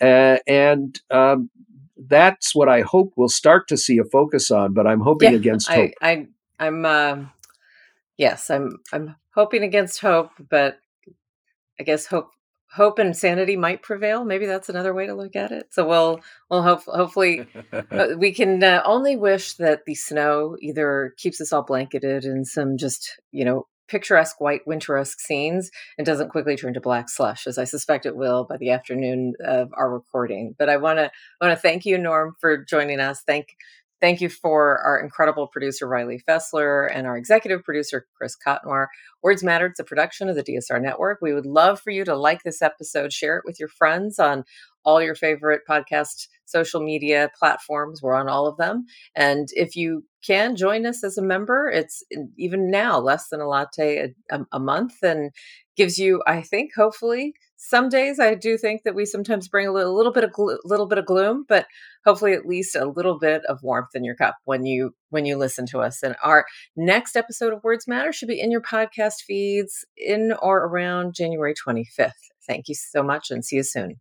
Uh, 0.00 0.38
and 0.46 0.98
um, 1.10 1.50
that's 1.96 2.54
what 2.54 2.68
I 2.68 2.80
hope 2.80 3.12
we'll 3.16 3.28
start 3.28 3.68
to 3.68 3.76
see 3.76 3.98
a 3.98 4.04
focus 4.04 4.50
on, 4.50 4.72
but 4.72 4.86
I'm 4.86 5.00
hoping 5.00 5.32
yeah, 5.32 5.38
against 5.38 5.68
hope. 5.70 5.90
I, 6.00 6.26
I, 6.58 6.66
am 6.66 6.84
uh, 6.86 7.16
yes, 8.16 8.50
I'm, 8.50 8.78
I'm 8.92 9.16
hoping 9.34 9.62
against 9.62 10.00
hope, 10.00 10.30
but 10.48 10.78
I 11.78 11.82
guess 11.82 12.06
hope 12.06 12.30
hope 12.72 12.98
and 12.98 13.16
sanity 13.16 13.56
might 13.56 13.82
prevail. 13.82 14.24
Maybe 14.24 14.46
that's 14.46 14.68
another 14.68 14.92
way 14.92 15.06
to 15.06 15.14
look 15.14 15.36
at 15.36 15.52
it. 15.52 15.68
So 15.72 15.86
we'll 15.86 16.20
we'll 16.50 16.62
hope 16.62 16.84
hopefully 16.84 17.46
uh, 17.72 18.08
we 18.18 18.32
can 18.32 18.62
uh, 18.62 18.82
only 18.84 19.16
wish 19.16 19.54
that 19.54 19.84
the 19.86 19.94
snow 19.94 20.56
either 20.60 21.14
keeps 21.16 21.40
us 21.40 21.52
all 21.52 21.62
blanketed 21.62 22.24
in 22.24 22.44
some 22.44 22.76
just 22.76 23.20
you 23.32 23.44
know 23.44 23.66
picturesque 23.88 24.40
white 24.40 24.66
winteresque 24.66 25.20
scenes 25.20 25.70
and 25.96 26.04
doesn't 26.06 26.30
quickly 26.30 26.56
turn 26.56 26.74
to 26.74 26.80
black 26.80 27.08
slush 27.08 27.46
as 27.46 27.56
i 27.56 27.62
suspect 27.62 28.04
it 28.04 28.16
will 28.16 28.44
by 28.44 28.56
the 28.56 28.70
afternoon 28.70 29.34
of 29.44 29.70
our 29.74 29.88
recording 29.88 30.56
but 30.58 30.68
i 30.68 30.76
want 30.76 30.98
to 30.98 31.08
want 31.40 31.52
to 31.52 31.56
thank 31.56 31.86
you 31.86 31.96
norm 31.96 32.34
for 32.40 32.56
joining 32.64 32.98
us 32.98 33.22
thank 33.26 33.54
Thank 34.00 34.20
you 34.20 34.28
for 34.28 34.78
our 34.80 35.00
incredible 35.00 35.46
producer, 35.46 35.88
Riley 35.88 36.22
Fessler, 36.28 36.90
and 36.92 37.06
our 37.06 37.16
executive 37.16 37.64
producer, 37.64 38.06
Chris 38.16 38.36
Cotnoir. 38.46 38.88
Words 39.22 39.42
Matter, 39.42 39.66
it's 39.66 39.80
a 39.80 39.84
production 39.84 40.28
of 40.28 40.36
the 40.36 40.42
DSR 40.42 40.80
Network. 40.82 41.20
We 41.22 41.32
would 41.32 41.46
love 41.46 41.80
for 41.80 41.90
you 41.90 42.04
to 42.04 42.14
like 42.14 42.42
this 42.42 42.60
episode, 42.60 43.12
share 43.12 43.38
it 43.38 43.44
with 43.46 43.58
your 43.58 43.70
friends 43.70 44.18
on 44.18 44.44
all 44.84 45.02
your 45.02 45.14
favorite 45.14 45.62
podcast 45.68 46.28
social 46.44 46.80
media 46.80 47.30
platforms. 47.38 48.02
We're 48.02 48.14
on 48.14 48.28
all 48.28 48.46
of 48.46 48.58
them. 48.58 48.84
And 49.14 49.48
if 49.52 49.76
you 49.76 50.04
can 50.24 50.56
join 50.56 50.86
us 50.86 51.02
as 51.02 51.18
a 51.18 51.22
member, 51.22 51.68
it's 51.68 52.02
even 52.36 52.70
now 52.70 52.98
less 52.98 53.28
than 53.28 53.40
a 53.40 53.48
latte 53.48 54.12
a, 54.30 54.40
a 54.52 54.60
month 54.60 55.02
and 55.02 55.32
gives 55.76 55.98
you, 55.98 56.22
I 56.26 56.42
think, 56.42 56.72
hopefully, 56.74 57.34
some 57.56 57.88
days 57.88 58.20
I 58.20 58.34
do 58.34 58.58
think 58.58 58.82
that 58.84 58.94
we 58.94 59.06
sometimes 59.06 59.48
bring 59.48 59.66
a 59.66 59.72
little, 59.72 59.96
little 59.96 60.12
bit 60.12 60.24
of 60.24 60.32
glo- 60.32 60.58
little 60.64 60.86
bit 60.86 60.98
of 60.98 61.06
gloom, 61.06 61.44
but 61.48 61.66
hopefully 62.04 62.34
at 62.34 62.46
least 62.46 62.76
a 62.76 62.84
little 62.84 63.18
bit 63.18 63.42
of 63.46 63.62
warmth 63.62 63.94
in 63.94 64.04
your 64.04 64.14
cup 64.14 64.36
when 64.44 64.66
you 64.66 64.94
when 65.10 65.24
you 65.24 65.36
listen 65.36 65.66
to 65.66 65.80
us. 65.80 66.02
And 66.02 66.16
our 66.22 66.44
next 66.76 67.16
episode 67.16 67.52
of 67.52 67.64
Words 67.64 67.88
Matter 67.88 68.12
should 68.12 68.28
be 68.28 68.40
in 68.40 68.50
your 68.50 68.62
podcast 68.62 69.22
feeds 69.26 69.84
in 69.96 70.32
or 70.42 70.66
around 70.66 71.14
January 71.14 71.54
25th. 71.54 72.10
Thank 72.46 72.68
you 72.68 72.74
so 72.74 73.02
much 73.02 73.30
and 73.30 73.44
see 73.44 73.56
you 73.56 73.62
soon. 73.62 73.96